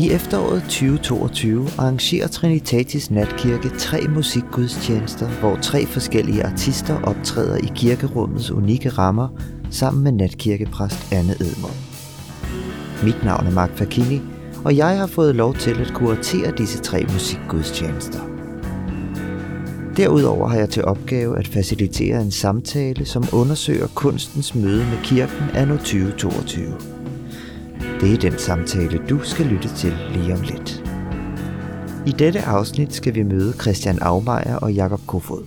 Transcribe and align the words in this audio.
I 0.00 0.10
efteråret 0.10 0.62
2022 0.62 1.68
arrangerer 1.78 2.28
Trinitatis 2.28 3.10
Natkirke 3.10 3.68
tre 3.78 4.08
musikgudstjenester, 4.08 5.28
hvor 5.28 5.56
tre 5.56 5.86
forskellige 5.86 6.46
artister 6.46 7.02
optræder 7.02 7.56
i 7.56 7.72
kirkerummets 7.74 8.50
unikke 8.50 8.88
rammer 8.88 9.28
sammen 9.70 10.04
med 10.04 10.12
natkirkepræst 10.12 11.12
Anne 11.12 11.32
Edmund. 11.32 11.74
Mit 13.04 13.24
navn 13.24 13.46
er 13.46 13.50
Mark 13.50 13.70
Fakini, 13.76 14.20
og 14.64 14.76
jeg 14.76 14.98
har 14.98 15.06
fået 15.06 15.36
lov 15.36 15.54
til 15.54 15.80
at 15.80 15.92
kuratere 15.94 16.52
disse 16.58 16.78
tre 16.78 17.06
musikgudstjenester. 17.12 18.20
Derudover 19.96 20.48
har 20.48 20.56
jeg 20.56 20.68
til 20.68 20.84
opgave 20.84 21.38
at 21.38 21.48
facilitere 21.48 22.22
en 22.22 22.30
samtale, 22.30 23.04
som 23.04 23.24
undersøger 23.32 23.86
kunstens 23.94 24.54
møde 24.54 24.84
med 24.84 25.04
kirken 25.04 25.50
anno 25.54 25.76
2022. 25.76 26.99
Det 28.00 28.12
er 28.14 28.30
den 28.30 28.38
samtale, 28.38 29.06
du 29.08 29.20
skal 29.24 29.46
lytte 29.46 29.68
til 29.68 29.92
lige 30.12 30.34
om 30.34 30.40
lidt. 30.40 30.84
I 32.06 32.10
dette 32.10 32.40
afsnit 32.40 32.92
skal 32.92 33.14
vi 33.14 33.22
møde 33.22 33.52
Christian 33.52 33.98
Aumeier 34.02 34.56
og 34.56 34.72
Jakob 34.72 35.00
Kofod. 35.06 35.44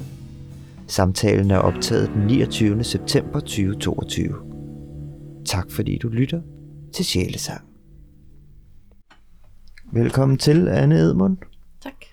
Samtalen 0.88 1.52
er 1.52 1.58
optaget 1.58 2.10
den 2.10 2.28
29. 2.28 2.84
september 2.84 3.40
2022. 3.40 4.36
Tak 5.46 5.72
fordi 5.72 5.98
du 5.98 6.10
lytter 6.10 6.42
til 6.94 7.06
Sjælesang. 7.06 7.62
Velkommen 9.92 10.38
til, 10.38 10.68
Anne 10.68 10.96
Edmund. 10.96 11.38
Tak. 11.82 12.06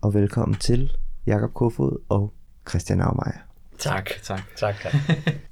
Og 0.00 0.14
velkommen 0.14 0.58
til 0.58 0.92
Jakob 1.26 1.54
Kofod 1.54 2.02
og 2.08 2.32
Christian 2.68 3.00
Aumeier. 3.00 3.40
Tak, 3.78 4.10
tak, 4.22 4.42
tak. 4.56 4.74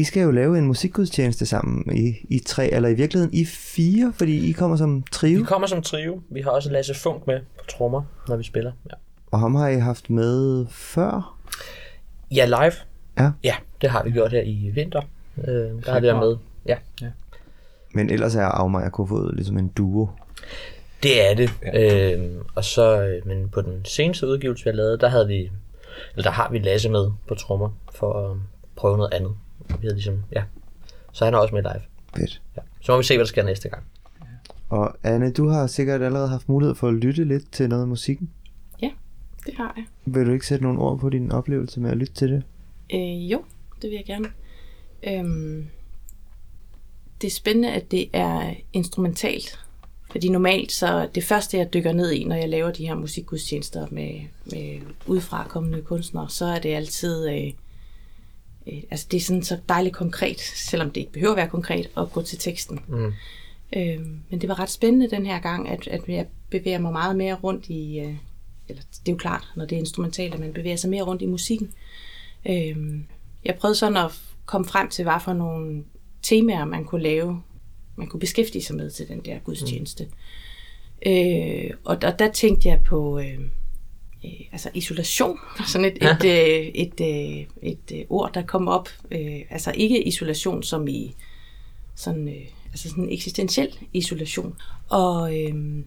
I 0.00 0.04
skal 0.04 0.22
jo 0.22 0.30
lave 0.30 0.58
en 0.58 0.66
musikgudstjeneste 0.66 1.46
sammen 1.46 1.96
i, 1.96 2.14
i 2.28 2.38
tre, 2.38 2.70
eller 2.72 2.88
i 2.88 2.94
virkeligheden 2.94 3.34
i 3.34 3.44
fire, 3.44 4.12
fordi 4.16 4.48
I 4.48 4.52
kommer 4.52 4.76
som 4.76 5.02
trio. 5.02 5.38
Vi 5.38 5.44
kommer 5.44 5.66
som 5.66 5.82
trio. 5.82 6.22
Vi 6.30 6.40
har 6.40 6.50
også 6.50 6.70
Lasse 6.70 6.94
Funk 6.94 7.26
med 7.26 7.40
på 7.58 7.64
trommer, 7.68 8.02
når 8.28 8.36
vi 8.36 8.44
spiller. 8.44 8.72
Ja, 8.90 8.94
Og 9.30 9.40
ham 9.40 9.54
har 9.54 9.68
I 9.68 9.76
haft 9.78 10.10
med 10.10 10.66
før? 10.70 11.36
ja 12.34 12.44
live. 12.44 12.72
Ja. 13.18 13.30
Ja, 13.44 13.54
det 13.80 13.90
har 13.90 14.02
vi 14.04 14.10
gjort 14.10 14.30
her 14.30 14.42
i 14.42 14.70
vinter. 14.74 15.02
Øh, 15.38 15.54
der 15.54 15.92
har 15.92 16.00
vi 16.00 16.06
været 16.06 16.18
med. 16.18 16.36
Ja, 16.66 16.76
Men 17.94 18.10
ellers 18.10 18.34
er 18.34 18.44
Aumeier 18.44 18.86
og 18.86 18.92
Kofod 18.92 19.34
ligesom 19.34 19.58
en 19.58 19.68
duo. 19.68 20.08
det 21.02 21.30
er 21.30 21.34
det. 21.34 21.50
Ja. 21.62 22.12
Øh, 22.14 22.36
og 22.54 22.64
så, 22.64 23.02
øh, 23.02 23.26
men 23.26 23.48
på 23.48 23.60
den 23.62 23.84
seneste 23.84 24.26
udgivelse, 24.26 24.64
vi 24.64 24.70
har 24.70 24.76
lavet, 24.76 25.00
der 25.00 25.08
havde 25.08 25.26
vi, 25.26 25.50
eller 26.16 26.22
der 26.22 26.30
har 26.30 26.50
vi 26.50 26.58
Lasse 26.58 26.88
med 26.88 27.10
på 27.28 27.34
trommer 27.34 27.70
for 27.94 28.30
at 28.30 28.36
prøve 28.76 28.96
noget 28.96 29.12
andet. 29.14 29.30
Vi 29.80 29.86
havde 29.86 29.94
ligesom, 29.94 30.22
ja. 30.32 30.42
Så 31.12 31.24
han 31.24 31.34
er 31.34 31.38
også 31.38 31.54
med 31.54 31.62
live. 31.62 31.82
Fedt. 32.16 32.42
Ja. 32.56 32.62
Så 32.80 32.92
må 32.92 32.98
vi 32.98 33.04
se, 33.04 33.14
hvad 33.14 33.24
der 33.24 33.28
sker 33.28 33.42
næste 33.42 33.68
gang. 33.68 33.82
Og 34.68 34.96
Anne, 35.02 35.32
du 35.32 35.48
har 35.48 35.66
sikkert 35.66 36.02
allerede 36.02 36.28
haft 36.28 36.48
mulighed 36.48 36.74
for 36.74 36.88
at 36.88 36.94
lytte 36.94 37.24
lidt 37.24 37.52
til 37.52 37.68
noget 37.68 37.82
af 37.82 37.88
musikken. 37.88 38.30
Det 39.46 39.54
har 39.54 39.74
jeg. 39.76 39.84
Vil 40.04 40.26
du 40.26 40.32
ikke 40.32 40.46
sætte 40.46 40.64
nogle 40.64 40.80
ord 40.80 40.98
på 40.98 41.08
din 41.08 41.32
oplevelse 41.32 41.80
med 41.80 41.90
at 41.90 41.96
lytte 41.96 42.12
til 42.12 42.30
det? 42.30 42.42
Øh, 42.94 43.32
jo, 43.32 43.44
det 43.82 43.90
vil 43.90 43.96
jeg 43.96 44.04
gerne. 44.06 44.28
Øhm, 45.02 45.66
det 47.20 47.26
er 47.26 47.32
spændende, 47.32 47.72
at 47.72 47.90
det 47.90 48.08
er 48.12 48.54
instrumentalt. 48.72 49.58
Fordi 50.10 50.28
normalt, 50.28 50.72
så 50.72 51.08
det 51.14 51.24
første, 51.24 51.56
jeg 51.58 51.74
dykker 51.74 51.92
ned 51.92 52.10
i, 52.10 52.24
når 52.24 52.36
jeg 52.36 52.48
laver 52.48 52.70
de 52.70 52.86
her 52.86 52.94
musikgudstjenester 52.94 53.86
med, 53.90 54.20
med 54.44 54.80
udefra 55.06 55.46
kommende 55.48 55.82
kunstnere, 55.82 56.28
så 56.28 56.44
er 56.44 56.58
det 56.58 56.74
altid... 56.74 57.28
Øh, 57.28 57.52
øh, 58.66 58.82
altså, 58.90 59.06
det 59.10 59.16
er 59.16 59.20
sådan 59.20 59.42
så 59.42 59.58
dejligt 59.68 59.96
konkret, 59.96 60.40
selvom 60.40 60.90
det 60.90 61.00
ikke 61.00 61.12
behøver 61.12 61.32
at 61.32 61.36
være 61.36 61.48
konkret, 61.48 61.90
at 61.96 62.12
gå 62.12 62.22
til 62.22 62.38
teksten. 62.38 62.80
Mm. 62.88 63.12
Øh, 63.76 64.00
men 64.30 64.40
det 64.40 64.48
var 64.48 64.58
ret 64.58 64.70
spændende 64.70 65.10
den 65.10 65.26
her 65.26 65.38
gang, 65.38 65.68
at, 65.68 65.88
at 65.88 66.00
jeg 66.08 66.26
bevæger 66.50 66.78
mig 66.78 66.92
meget 66.92 67.16
mere 67.16 67.34
rundt 67.34 67.66
i, 67.68 67.98
øh, 67.98 68.14
eller 68.68 68.82
det 68.82 69.08
er 69.08 69.12
jo 69.12 69.16
klart, 69.16 69.52
når 69.56 69.64
det 69.64 69.76
er 69.76 69.80
instrumentalt, 69.80 70.34
at 70.34 70.40
man 70.40 70.52
bevæger 70.52 70.76
sig 70.76 70.90
mere 70.90 71.02
rundt 71.02 71.22
i 71.22 71.26
musikken. 71.26 71.72
Øh, 72.48 72.76
jeg 73.44 73.54
prøvede 73.54 73.78
sådan 73.78 73.96
at 73.96 74.20
komme 74.46 74.66
frem 74.66 74.88
til, 74.88 75.02
hvad 75.02 75.20
for 75.24 75.32
nogle 75.32 75.84
temaer, 76.22 76.64
man 76.64 76.84
kunne 76.84 77.02
lave, 77.02 77.42
man 77.96 78.06
kunne 78.06 78.20
beskæftige 78.20 78.64
sig 78.64 78.76
med 78.76 78.90
til 78.90 79.08
den 79.08 79.20
der 79.20 79.38
gudstjeneste. 79.38 80.04
Mm. 80.04 80.10
Øh, 81.06 81.70
og 81.84 82.02
der, 82.02 82.16
der 82.16 82.32
tænkte 82.32 82.68
jeg 82.68 82.80
på 82.86 83.18
øh, 83.18 83.38
øh, 84.24 84.40
altså 84.52 84.70
isolation, 84.74 85.38
sådan 85.66 85.84
et, 85.84 85.98
et, 86.02 86.24
øh, 86.24 86.66
et, 86.74 87.00
øh, 87.00 87.46
et 87.62 87.92
øh, 87.94 88.04
ord, 88.08 88.34
der 88.34 88.42
kom 88.42 88.68
op. 88.68 88.88
Øh, 89.10 89.40
altså 89.50 89.72
ikke 89.76 90.08
isolation 90.08 90.62
som 90.62 90.88
i 90.88 91.14
sådan, 91.94 92.28
øh, 92.28 92.46
altså 92.70 92.88
sådan 92.88 93.12
eksistentiel 93.12 93.78
isolation. 93.92 94.56
Og 94.88 95.38
øh, 95.40 95.84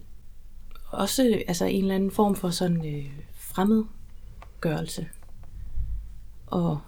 også 0.91 1.43
altså 1.47 1.65
en 1.65 1.81
eller 1.81 1.95
anden 1.95 2.11
form 2.11 2.35
for 2.35 2.49
sådan 2.49 2.95
øh, 2.95 3.05
fremmedgørelse. 3.33 5.07
Og 6.47 6.79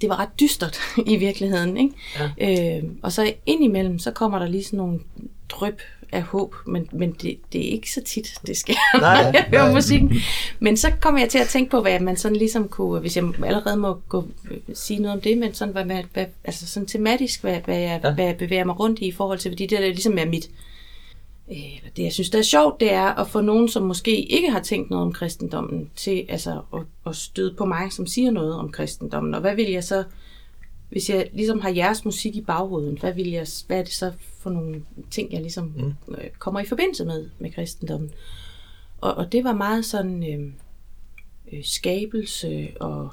det 0.00 0.08
var 0.08 0.18
ret 0.18 0.40
dystert 0.40 0.78
i 1.12 1.16
virkeligheden, 1.16 1.76
ikke? 1.76 1.94
Ja. 2.38 2.78
Øh, 2.78 2.84
og 3.02 3.12
så 3.12 3.34
indimellem, 3.46 3.98
så 3.98 4.10
kommer 4.10 4.38
der 4.38 4.46
lige 4.46 4.64
sådan 4.64 4.76
nogle 4.76 5.00
drøb 5.48 5.80
af 6.12 6.22
håb, 6.22 6.54
men, 6.66 6.88
men 6.92 7.12
det, 7.12 7.38
det 7.52 7.66
er 7.66 7.70
ikke 7.72 7.92
så 7.92 8.00
tit, 8.02 8.34
det 8.46 8.56
sker, 8.56 8.74
Nej, 9.00 9.22
når 9.22 9.32
jeg 9.32 9.46
hører 9.48 9.64
nej. 9.64 9.74
musikken. 9.74 10.12
Men 10.58 10.76
så 10.76 10.92
kommer 11.00 11.20
jeg 11.20 11.28
til 11.28 11.38
at 11.38 11.48
tænke 11.48 11.70
på, 11.70 11.80
hvad 11.80 12.00
man 12.00 12.16
sådan 12.16 12.36
ligesom 12.36 12.68
kunne, 12.68 13.00
hvis 13.00 13.16
jeg 13.16 13.24
allerede 13.44 13.76
må 13.76 14.00
gå, 14.08 14.28
øh, 14.50 14.58
sige 14.74 15.00
noget 15.00 15.16
om 15.16 15.20
det, 15.20 15.38
men 15.38 15.54
sådan, 15.54 15.72
hvad, 15.72 16.02
hvad, 16.12 16.26
altså 16.44 16.66
sådan 16.66 16.86
tematisk, 16.86 17.40
hvad, 17.40 17.60
hvad, 17.64 17.78
jeg, 17.78 18.00
ja. 18.04 18.14
Hvad 18.14 18.24
jeg 18.24 18.36
bevæger 18.36 18.64
mig 18.64 18.80
rundt 18.80 18.98
i 18.98 19.06
i 19.06 19.12
forhold 19.12 19.38
til, 19.38 19.50
fordi 19.50 19.66
det 19.66 19.78
der 19.78 19.86
ligesom 19.86 20.18
er 20.18 20.26
mit, 20.26 20.50
øh, 21.50 21.90
det 21.96 22.02
jeg 22.02 22.12
synes, 22.12 22.30
der 22.30 22.38
er 22.38 22.42
sjovt, 22.42 22.80
det 22.80 22.92
er 22.92 23.20
at 23.20 23.28
få 23.28 23.40
nogen, 23.40 23.68
som 23.68 23.82
måske 23.82 24.22
ikke 24.22 24.50
har 24.50 24.60
tænkt 24.60 24.90
noget 24.90 25.06
om 25.06 25.12
kristendommen, 25.12 25.90
til 25.96 26.26
altså 26.28 26.60
at, 26.74 26.80
at 27.06 27.16
støde 27.16 27.54
på 27.58 27.64
mig, 27.64 27.92
som 27.92 28.06
siger 28.06 28.30
noget 28.30 28.54
om 28.54 28.72
kristendommen. 28.72 29.34
Og 29.34 29.40
hvad 29.40 29.54
vil 29.54 29.70
jeg 29.70 29.84
så, 29.84 30.04
hvis 30.88 31.10
jeg 31.10 31.28
ligesom 31.32 31.60
har 31.60 31.70
jeres 31.70 32.04
musik 32.04 32.36
i 32.36 32.40
baghovedet, 32.40 32.98
hvad, 32.98 33.14
vil 33.14 33.30
jeg, 33.30 33.46
hvad 33.66 33.78
er 33.78 33.82
det 33.82 33.92
så 33.92 34.12
for 34.38 34.50
nogle 34.50 34.82
ting, 35.10 35.32
jeg 35.32 35.40
ligesom 35.40 35.74
mm. 35.76 36.14
øh, 36.14 36.30
kommer 36.38 36.60
i 36.60 36.66
forbindelse 36.66 37.04
med, 37.04 37.28
med 37.38 37.50
kristendommen? 37.50 38.10
Og, 39.00 39.14
og 39.14 39.32
det 39.32 39.44
var 39.44 39.54
meget 39.54 39.84
sådan 39.84 40.22
øh, 40.22 40.52
øh, 41.52 41.64
skabelse 41.64 42.68
og 42.80 43.10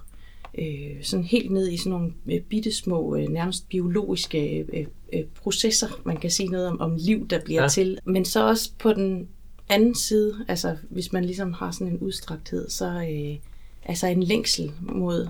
øh, 0.57 1.03
sådan 1.03 1.25
helt 1.25 1.51
ned 1.51 1.71
i 1.71 1.77
sådan 1.77 1.91
nogle 1.91 2.13
øh, 2.31 2.41
bittesmå, 2.41 3.15
øh, 3.15 3.27
nærmest 3.27 3.69
biologiske 3.69 4.57
øh, 4.73 4.85
øh, 5.13 5.23
processer. 5.35 6.01
Man 6.05 6.17
kan 6.17 6.31
sige 6.31 6.49
noget 6.49 6.67
om, 6.67 6.81
om 6.81 6.95
liv, 6.99 7.27
der 7.27 7.41
bliver 7.45 7.61
ja. 7.61 7.67
Til. 7.67 7.99
Men 8.05 8.25
så 8.25 8.47
også 8.47 8.71
på 8.79 8.93
den 8.93 9.27
anden 9.69 9.95
side, 9.95 10.45
altså 10.47 10.77
hvis 10.89 11.13
man 11.13 11.25
ligesom 11.25 11.53
har 11.53 11.71
sådan 11.71 11.88
en 11.88 11.99
udstrakthed, 11.99 12.69
så 12.69 12.85
øh, 12.85 13.38
altså 13.85 14.07
en 14.07 14.23
længsel 14.23 14.71
mod 14.81 15.27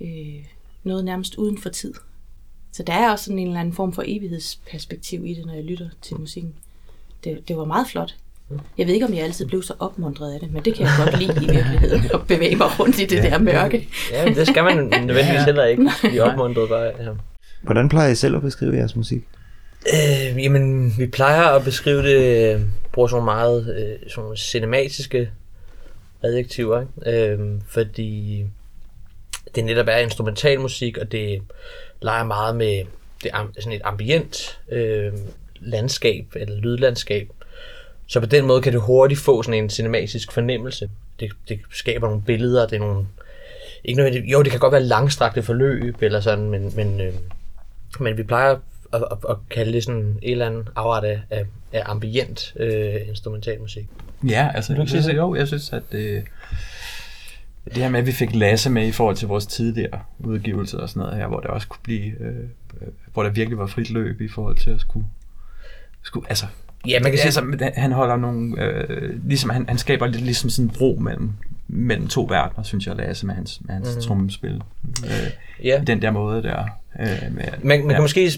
øh, 0.00 0.44
noget 0.88 1.04
nærmest 1.04 1.34
uden 1.34 1.58
for 1.58 1.68
tid. 1.68 1.94
Så 2.72 2.82
der 2.82 2.92
er 2.92 3.10
også 3.10 3.24
sådan 3.24 3.38
en 3.38 3.46
eller 3.46 3.60
anden 3.60 3.74
form 3.74 3.92
for 3.92 4.02
evighedsperspektiv 4.06 5.26
i 5.26 5.34
det, 5.34 5.46
når 5.46 5.54
jeg 5.54 5.64
lytter 5.64 5.88
til 6.02 6.16
musikken. 6.16 6.54
Det, 7.24 7.48
det 7.48 7.56
var 7.56 7.64
meget 7.64 7.86
flot. 7.88 8.14
Jeg 8.78 8.86
ved 8.86 8.94
ikke, 8.94 9.06
om 9.06 9.14
jeg 9.14 9.24
altid 9.24 9.46
blev 9.46 9.62
så 9.62 9.74
opmuntret 9.78 10.34
af 10.34 10.40
det, 10.40 10.52
men 10.52 10.64
det 10.64 10.74
kan 10.74 10.86
jeg 10.86 10.92
godt 11.04 11.18
lide 11.18 11.32
i 11.32 11.54
virkeligheden, 11.54 12.10
at 12.14 12.26
bevæge 12.26 12.56
mig 12.56 12.80
rundt 12.80 12.98
i 12.98 13.04
det 13.04 13.22
der 13.22 13.38
mørke. 13.38 13.88
Ja, 14.12 14.24
men 14.24 14.34
det 14.34 14.46
skal 14.46 14.64
man 14.64 14.76
nødvendigvis 15.06 15.44
heller 15.44 15.64
ikke 15.64 15.90
blive 16.02 16.22
opmuntret 16.22 16.68
bare. 16.68 16.82
Ja. 16.82 17.10
Hvordan 17.62 17.88
plejer 17.88 18.10
I 18.10 18.14
selv 18.14 18.36
at 18.36 18.42
beskrive 18.42 18.76
jeres 18.76 18.96
musik? 18.96 19.22
Øh, 19.94 20.44
jamen, 20.44 20.94
vi 20.98 21.06
plejer 21.06 21.42
at 21.42 21.64
beskrive 21.64 22.02
det, 22.02 22.54
øh, 22.54 22.60
bruger 22.92 23.08
sådan 23.08 23.24
meget 23.24 23.76
øh, 23.78 24.10
sådan 24.10 24.36
cinematiske 24.36 25.30
adjektiver, 26.22 26.80
ikke? 26.80 27.32
Øh, 27.32 27.38
fordi 27.68 28.44
det 29.54 29.64
netop 29.64 29.86
er 29.88 29.96
instrumental 29.96 30.60
musik, 30.60 30.98
og 30.98 31.12
det 31.12 31.42
leger 32.02 32.24
meget 32.24 32.56
med 32.56 32.84
det, 33.22 33.30
sådan 33.58 33.72
et 33.72 33.80
ambient 33.84 34.60
øh, 34.68 35.12
landskab, 35.60 36.26
eller 36.34 36.56
lydlandskab. 36.56 37.28
Så 38.06 38.20
på 38.20 38.26
den 38.26 38.46
måde 38.46 38.62
kan 38.62 38.72
det 38.72 38.80
hurtigt 38.80 39.20
få 39.20 39.42
sådan 39.42 39.62
en 39.62 39.70
cinematisk 39.70 40.32
fornemmelse. 40.32 40.90
Det, 41.20 41.30
det 41.48 41.60
skaber 41.70 42.06
nogle 42.06 42.22
billeder, 42.22 42.66
det 42.66 42.76
er 42.76 42.80
nogle... 42.80 43.06
Ikke 43.84 43.96
nødvendigt, 43.96 44.32
jo, 44.32 44.42
det 44.42 44.50
kan 44.50 44.60
godt 44.60 44.72
være 44.72 44.82
langstrakte 44.82 45.42
forløb, 45.42 46.02
eller 46.02 46.20
sådan, 46.20 46.50
men, 46.50 46.72
men, 46.76 47.00
øh, 47.00 47.12
men 48.00 48.16
vi 48.16 48.22
plejer 48.22 48.56
at, 48.92 49.04
at, 49.10 49.18
at 49.28 49.36
kalde 49.50 49.72
det 49.72 49.84
sådan 49.84 50.18
en 50.22 50.32
eller 50.32 50.46
anden 50.46 50.68
afret 50.76 51.04
af, 51.04 51.20
af, 51.30 51.44
af 51.72 51.82
ambient 51.84 52.54
øh, 52.56 53.08
instrumentalmusik. 53.08 53.86
Ja, 54.28 54.50
altså 54.54 54.74
jeg 54.74 54.88
synes, 54.88 55.08
jo, 55.08 55.34
jeg 55.34 55.46
synes, 55.46 55.72
at 55.72 55.82
øh, 55.92 56.22
det 57.74 57.82
her 57.82 57.88
med, 57.88 58.00
at 58.00 58.06
vi 58.06 58.12
fik 58.12 58.34
Lasse 58.34 58.70
med 58.70 58.86
i 58.86 58.92
forhold 58.92 59.16
til 59.16 59.28
vores 59.28 59.46
tidligere 59.46 60.00
udgivelser 60.18 60.78
og 60.78 60.88
sådan 60.88 61.00
noget 61.00 61.16
her, 61.16 61.26
hvor 61.26 61.40
der 61.40 61.48
også 61.48 61.68
kunne 61.68 61.82
blive, 61.82 62.12
øh, 62.20 62.48
hvor 63.12 63.22
der 63.22 63.30
virkelig 63.30 63.58
var 63.58 63.66
frit 63.66 63.90
løb 63.90 64.20
i 64.20 64.28
forhold 64.28 64.56
til 64.56 64.70
at 64.70 64.80
skulle, 64.80 65.06
skulle 66.02 66.26
altså, 66.28 66.46
Ja, 66.86 67.00
man 67.02 67.12
kan 67.12 67.18
sige, 67.18 67.26
altså, 67.26 67.70
han 67.74 67.92
holder 67.92 68.16
nogle, 68.16 68.62
øh, 68.62 69.26
ligesom 69.28 69.50
han, 69.50 69.64
han 69.68 69.78
skaber 69.78 70.06
lidt 70.06 70.22
ligesom 70.22 70.50
sådan 70.50 70.64
en 70.64 70.74
bro 70.78 70.98
mellem, 71.00 71.32
mellem 71.68 72.08
to 72.08 72.26
verdener, 72.28 72.62
synes 72.62 72.86
jeg, 72.86 72.96
Lasse 72.96 73.26
med 73.26 73.34
hans, 73.34 73.60
med 73.64 73.74
hans 73.74 73.94
mm. 73.94 74.02
trommespil. 74.02 74.62
Øh, 75.04 75.10
ja. 75.64 75.82
Den 75.86 76.02
der 76.02 76.10
måde 76.10 76.42
der. 76.42 76.64
Øh, 77.00 77.06
med, 77.06 77.44
Man, 77.62 77.62
man 77.62 77.80
ja. 77.80 77.92
kan 77.92 78.02
måske... 78.02 78.30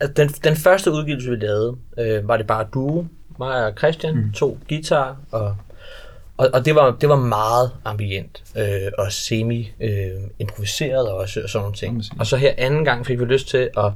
At 0.00 0.16
den, 0.16 0.28
den 0.28 0.56
første 0.56 0.92
udgivelse, 0.92 1.30
vi 1.30 1.36
lavede, 1.36 1.76
øh, 1.98 2.28
var 2.28 2.36
det 2.36 2.46
bare 2.46 2.66
duo, 2.74 3.06
mig 3.38 3.66
og 3.66 3.72
Christian, 3.78 4.16
mm. 4.16 4.32
to 4.32 4.58
guitar, 4.68 5.16
og, 5.30 5.56
og, 6.40 6.48
og 6.52 6.64
det, 6.64 6.74
var, 6.74 6.96
det 7.00 7.08
var 7.08 7.16
meget 7.16 7.70
ambient 7.84 8.42
øh, 8.56 8.92
og 8.98 9.12
semi-improviseret 9.12 11.08
øh, 11.08 11.14
også, 11.14 11.40
og 11.42 11.48
sådan 11.48 11.62
nogle 11.62 11.76
ting. 11.76 12.02
Og 12.18 12.26
så 12.26 12.36
her 12.36 12.52
anden 12.58 12.84
gang 12.84 13.06
fik 13.06 13.20
vi 13.20 13.24
lyst 13.24 13.48
til 13.48 13.70
at 13.78 13.92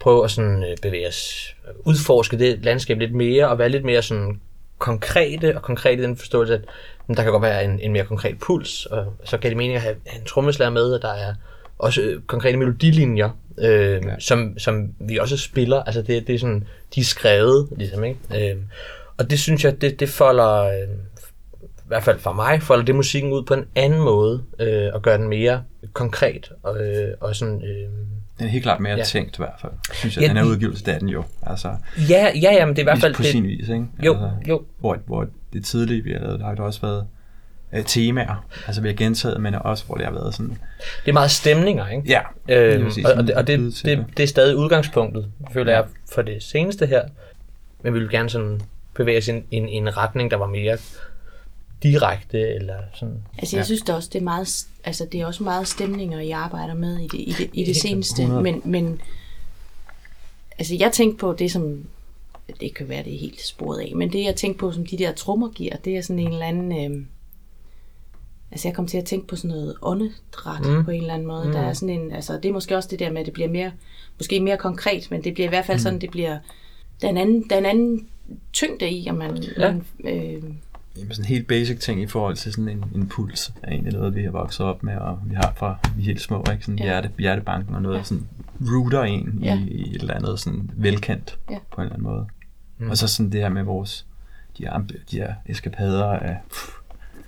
prøve 0.00 0.24
at 0.24 0.30
sådan, 0.30 0.62
øh, 0.62 0.76
bevæge 0.82 1.08
os, 1.08 1.54
udforske 1.84 2.38
det 2.38 2.64
landskab 2.64 2.98
lidt 2.98 3.14
mere, 3.14 3.48
og 3.48 3.58
være 3.58 3.68
lidt 3.68 3.84
mere 3.84 4.02
sådan 4.02 4.40
konkrete, 4.78 5.56
og 5.56 5.62
konkret 5.62 5.98
i 5.98 6.02
den 6.02 6.16
forståelse, 6.16 6.54
at 6.54 6.62
der 7.16 7.22
kan 7.22 7.32
godt 7.32 7.42
være 7.42 7.64
en, 7.64 7.80
en 7.80 7.92
mere 7.92 8.04
konkret 8.04 8.38
puls, 8.38 8.86
og 8.86 9.06
så 9.24 9.38
kan 9.38 9.50
det 9.50 9.56
mening 9.56 9.76
at 9.76 9.82
have, 9.82 9.96
have 10.06 10.20
en 10.20 10.26
trommeslager 10.26 10.70
med, 10.70 10.92
og 10.94 11.02
der 11.02 11.12
er 11.12 11.34
også 11.78 12.00
øh, 12.00 12.22
konkrete 12.22 12.56
melodilinjer, 12.56 13.30
øh, 13.58 14.02
ja. 14.06 14.18
som, 14.18 14.58
som 14.58 14.94
vi 15.00 15.18
også 15.18 15.36
spiller. 15.36 15.82
Altså 15.82 16.02
det, 16.02 16.26
det 16.26 16.34
er 16.34 16.38
sådan, 16.38 16.64
de 16.94 17.00
er 17.00 17.04
skrevet, 17.04 17.68
ligesom, 17.76 18.04
ikke? 18.04 18.50
Øh, 18.50 18.56
og 19.18 19.30
det 19.30 19.40
synes 19.40 19.64
jeg, 19.64 19.80
det, 19.80 20.00
det 20.00 20.08
folder, 20.08 20.60
øh, 20.60 20.88
i 21.84 21.88
hvert 21.88 22.02
fald 22.02 22.18
for 22.18 22.32
mig, 22.32 22.62
folder 22.62 22.84
det 22.84 22.94
musikken 22.94 23.32
ud 23.32 23.42
på 23.42 23.54
en 23.54 23.64
anden 23.74 24.00
måde, 24.00 24.42
øh, 24.60 24.90
og 24.94 25.02
gør 25.02 25.16
den 25.16 25.28
mere 25.28 25.62
konkret, 25.92 26.52
og, 26.62 26.86
øh, 26.86 27.14
og 27.20 27.36
sådan... 27.36 27.62
Øh, 27.62 27.88
den 28.38 28.46
er 28.46 28.50
helt 28.50 28.62
klart 28.62 28.80
mere 28.80 28.96
ja. 28.96 29.04
tænkt 29.04 29.36
i 29.36 29.38
hvert 29.38 29.60
fald. 29.60 29.72
Synes 29.92 30.16
jeg, 30.16 30.22
ja, 30.22 30.28
den 30.28 30.36
er 30.36 30.44
udgivelse, 30.44 30.84
det 30.84 30.94
er 30.94 30.98
den 30.98 31.08
jo. 31.08 31.24
Altså, 31.42 31.68
ja, 32.10 32.30
ja, 32.42 32.52
ja, 32.52 32.66
men 32.66 32.76
det 32.76 32.82
er 32.82 32.82
i 32.82 32.90
hvert 32.90 32.98
fald... 32.98 33.14
På 33.14 33.22
det, 33.22 33.30
sin 33.30 33.44
vis, 33.44 33.68
ikke? 33.68 33.86
Jo, 34.04 34.12
altså, 34.12 34.30
jo. 34.48 34.62
Hvor, 34.78 34.98
hvor 35.06 35.26
det 35.52 35.64
tidlige, 35.64 36.04
vi 36.04 36.12
har 36.12 36.18
lavet, 36.18 36.40
der 36.40 36.46
har 36.46 36.54
det 36.54 36.64
også 36.64 36.80
været 36.80 37.06
øh, 37.74 37.84
temaer, 37.84 38.46
altså 38.66 38.82
vi 38.82 38.88
har 38.88 38.94
gentaget, 38.94 39.40
men 39.40 39.54
også 39.54 39.84
hvor 39.84 39.94
det 39.94 40.04
har 40.04 40.12
været 40.12 40.34
sådan... 40.34 40.58
Det 41.04 41.08
er 41.08 41.12
meget 41.12 41.30
stemninger, 41.30 41.88
ikke? 41.88 42.08
Ja. 42.08 42.20
Øhm, 42.48 42.90
og, 43.04 43.12
og, 43.16 43.26
det, 43.26 43.34
og 43.34 43.46
det, 43.46 43.80
det, 43.84 44.04
det 44.16 44.22
er 44.22 44.26
stadig 44.26 44.56
udgangspunktet, 44.56 45.30
føler 45.52 45.72
jeg, 45.72 45.84
for 46.12 46.22
det 46.22 46.42
seneste 46.42 46.86
her. 46.86 47.02
Men 47.82 47.94
vi 47.94 47.98
vil 47.98 48.10
gerne 48.10 48.30
sådan 48.30 48.60
bevæge 48.94 49.18
os 49.18 49.28
i 49.28 49.30
en, 49.30 49.44
en, 49.50 49.68
en 49.68 49.96
retning, 49.96 50.30
der 50.30 50.36
var 50.36 50.46
mere 50.46 50.78
direkte, 51.82 52.40
eller 52.54 52.78
sådan. 52.94 53.22
Altså 53.38 53.56
jeg 53.56 53.60
ja. 53.60 53.64
synes 53.64 53.82
det 53.82 53.94
også, 53.94 54.10
det 54.12 54.18
er 54.18 54.24
meget, 54.24 54.66
altså 54.84 55.06
det 55.12 55.20
er 55.20 55.26
også 55.26 55.42
meget 55.42 55.68
stemninger, 55.68 56.20
I 56.20 56.30
arbejder 56.30 56.74
med 56.74 56.98
i 56.98 57.08
det, 57.08 57.20
i 57.20 57.34
det, 57.38 57.50
i 57.52 57.64
det 57.64 57.76
seneste, 57.76 58.26
men, 58.26 58.62
men 58.64 59.00
altså 60.58 60.74
jeg 60.74 60.92
tænkte 60.92 61.18
på 61.18 61.32
det, 61.32 61.52
som 61.52 61.84
det 62.60 62.74
kan 62.74 62.88
være, 62.88 63.04
det 63.04 63.14
er 63.14 63.18
helt 63.18 63.40
sporet 63.40 63.80
af, 63.80 63.92
men 63.96 64.12
det 64.12 64.24
jeg 64.24 64.36
tænkte 64.36 64.58
på, 64.58 64.72
som 64.72 64.86
de 64.86 64.98
der 64.98 65.12
trommer 65.12 65.48
giver, 65.48 65.76
det 65.76 65.96
er 65.96 66.02
sådan 66.02 66.18
en 66.18 66.32
eller 66.32 66.46
anden, 66.46 66.92
øh, 66.92 67.06
altså 68.50 68.68
jeg 68.68 68.74
kom 68.74 68.86
til 68.86 68.98
at 68.98 69.04
tænke 69.04 69.26
på 69.26 69.36
sådan 69.36 69.50
noget 69.50 69.74
åndedræt 69.82 70.66
mm. 70.66 70.84
på 70.84 70.90
en 70.90 71.00
eller 71.00 71.14
anden 71.14 71.28
måde. 71.28 71.44
Mm. 71.44 71.52
Der 71.52 71.60
er 71.60 71.72
sådan 71.72 72.00
en, 72.00 72.12
altså 72.12 72.32
det 72.36 72.48
er 72.48 72.52
måske 72.52 72.76
også 72.76 72.88
det 72.88 72.98
der 72.98 73.12
med, 73.12 73.20
at 73.20 73.26
det 73.26 73.34
bliver 73.34 73.48
mere, 73.48 73.72
måske 74.18 74.40
mere 74.40 74.56
konkret, 74.56 75.10
men 75.10 75.24
det 75.24 75.34
bliver 75.34 75.46
i 75.46 75.48
hvert 75.48 75.66
fald 75.66 75.78
mm. 75.78 75.82
sådan, 75.82 76.00
det 76.00 76.10
bliver, 76.10 76.38
der 77.00 77.06
er 77.06 77.10
en 77.10 77.16
anden, 77.16 77.48
der 77.50 77.54
er 77.56 77.60
en 77.60 77.66
anden 77.66 78.08
tyngde 78.52 78.90
i, 78.90 79.06
at 79.06 79.14
man, 79.14 79.36
ja. 79.36 79.72
man 79.72 79.84
øh, 80.04 80.42
Jamen, 80.96 81.10
sådan 81.10 81.24
en 81.24 81.28
helt 81.28 81.46
basic 81.46 81.80
ting 81.80 82.02
i 82.02 82.06
forhold 82.06 82.36
til 82.36 82.52
sådan 82.52 82.68
en, 82.68 82.84
en 82.94 83.08
puls 83.08 83.52
er 83.62 83.70
egentlig 83.70 83.92
noget, 83.92 84.14
vi 84.14 84.22
har 84.22 84.30
vokset 84.30 84.66
op 84.66 84.82
med, 84.82 84.96
og 84.96 85.18
vi 85.26 85.34
har 85.34 85.52
fra 85.56 85.78
vi 85.96 86.02
er 86.02 86.06
helt 86.06 86.20
små, 86.20 86.44
ikke? 86.52 86.64
Sådan 86.64 86.78
ja. 86.78 86.84
hjerte, 86.84 87.10
hjertebanken 87.18 87.74
og 87.74 87.82
noget, 87.82 87.98
ja. 87.98 88.02
sådan 88.02 88.28
rooter 88.60 89.02
en 89.02 89.38
ja. 89.42 89.58
i, 89.58 89.68
i 89.68 89.94
et 89.94 90.00
eller 90.00 90.14
andet 90.14 90.40
sådan 90.40 90.70
velkendt 90.76 91.38
ja. 91.50 91.58
på 91.72 91.80
en 91.80 91.82
eller 91.82 91.94
anden 91.94 92.08
måde. 92.08 92.26
Mm. 92.78 92.90
Og 92.90 92.96
så 92.96 93.08
sådan 93.08 93.32
det 93.32 93.40
her 93.40 93.48
med 93.48 93.62
vores, 93.62 94.06
de 94.58 94.64
her, 94.64 94.80
de 95.10 95.16
her 95.16 95.34
eskapader 95.46 96.04
af 96.04 96.36
pff, 96.50 96.70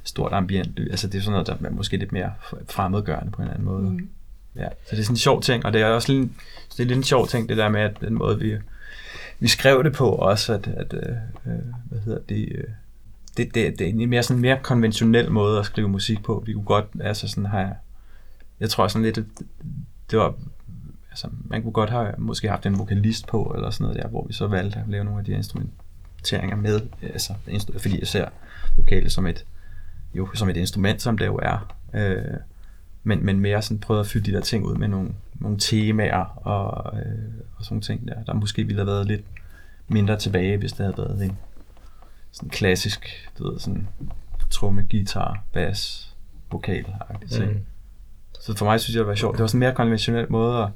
stort 0.04 0.32
ambient, 0.32 0.78
altså 0.78 1.06
det 1.06 1.18
er 1.18 1.22
sådan 1.22 1.32
noget, 1.32 1.46
der 1.46 1.68
er 1.68 1.70
måske 1.70 1.96
lidt 1.96 2.12
mere 2.12 2.32
fremmedgørende 2.68 3.32
på 3.32 3.42
en 3.42 3.48
eller 3.48 3.54
anden 3.54 3.68
måde. 3.68 3.90
Mm. 3.90 4.08
Ja, 4.56 4.68
så 4.68 4.90
det 4.90 4.98
er 4.98 5.02
sådan 5.02 5.12
en 5.12 5.18
sjov 5.18 5.42
ting, 5.42 5.66
og 5.66 5.72
det 5.72 5.80
er 5.80 5.86
også 5.86 6.12
lidt, 6.12 6.30
det 6.76 6.80
er 6.80 6.84
lidt 6.84 6.96
en 6.96 7.04
sjov 7.04 7.28
ting, 7.28 7.48
det 7.48 7.56
der 7.56 7.68
med, 7.68 7.80
at 7.80 8.00
den 8.00 8.14
måde, 8.14 8.38
vi, 8.38 8.56
vi 9.38 9.48
skrev 9.48 9.84
det 9.84 9.92
på 9.92 10.10
også, 10.10 10.52
at, 10.54 10.66
at 10.66 10.94
øh, 10.94 11.16
øh 11.46 11.62
hvad 11.88 12.00
hedder 12.00 12.20
det, 12.28 12.48
øh, 12.54 12.64
det, 13.36 13.54
det, 13.54 13.78
det 13.78 13.80
er 13.80 13.90
en 13.90 14.10
mere, 14.10 14.22
sådan 14.22 14.40
mere 14.40 14.58
konventionel 14.62 15.32
måde 15.32 15.58
at 15.58 15.66
skrive 15.66 15.88
musik 15.88 16.22
på. 16.22 16.42
Vi 16.46 16.52
kunne 16.52 16.64
godt, 16.64 16.86
altså 17.00 17.28
sådan 17.28 17.46
har 17.46 17.76
jeg 18.60 18.70
tror 18.70 18.88
sådan 18.88 19.02
lidt, 19.02 19.16
det 20.10 20.18
var, 20.18 20.34
altså 21.10 21.28
man 21.44 21.62
kunne 21.62 21.72
godt 21.72 21.90
have 21.90 22.14
måske 22.18 22.48
haft 22.48 22.66
en 22.66 22.78
vokalist 22.78 23.26
på, 23.26 23.52
eller 23.54 23.70
sådan 23.70 23.84
noget 23.84 24.02
der, 24.02 24.08
hvor 24.08 24.26
vi 24.26 24.32
så 24.32 24.46
valgte 24.46 24.78
at 24.78 24.88
lave 24.88 25.04
nogle 25.04 25.18
af 25.18 25.24
de 25.24 25.30
her 25.30 25.38
instrumenteringer 25.38 26.56
med, 26.56 26.80
altså, 27.02 27.34
fordi 27.78 27.98
jeg 27.98 28.06
ser 28.06 28.28
vokalet 28.76 29.12
som 29.12 29.26
et, 29.26 29.44
jo, 30.14 30.28
som 30.34 30.48
et 30.48 30.56
instrument, 30.56 31.02
som 31.02 31.18
det 31.18 31.26
jo 31.26 31.36
er. 31.42 31.74
Øh, 31.94 32.34
men, 33.02 33.24
men 33.24 33.40
mere 33.40 33.62
sådan 33.62 33.78
prøvet 33.78 34.00
at 34.00 34.06
fylde 34.06 34.30
de 34.30 34.36
der 34.36 34.40
ting 34.40 34.64
ud 34.64 34.74
med 34.74 34.88
nogle, 34.88 35.10
nogle 35.34 35.58
temaer 35.58 36.46
og, 36.48 36.98
øh, 36.98 37.34
og 37.56 37.64
sådan 37.64 37.80
ting 37.80 38.08
der, 38.08 38.24
der 38.24 38.34
måske 38.34 38.64
ville 38.64 38.80
have 38.80 38.86
været 38.86 39.06
lidt 39.06 39.24
mindre 39.88 40.16
tilbage, 40.16 40.56
hvis 40.56 40.72
det 40.72 40.86
havde 40.86 40.98
været 40.98 41.24
en, 41.24 41.38
sådan 42.36 42.50
klassisk, 42.50 43.30
du 43.38 43.50
ved, 43.50 43.58
sådan 43.58 43.88
tromme, 44.50 44.86
guitar, 44.90 45.44
bass, 45.52 46.12
vokal 46.52 46.86
mm. 47.20 47.60
Så 48.40 48.56
for 48.56 48.64
mig 48.64 48.80
synes 48.80 48.94
jeg, 48.94 49.00
det 49.00 49.08
var 49.08 49.14
sjovt. 49.14 49.36
Det 49.36 49.40
var 49.40 49.46
sådan 49.46 49.58
en 49.58 49.60
mere 49.60 49.74
konventionel 49.74 50.26
måde 50.32 50.62
at, 50.62 50.68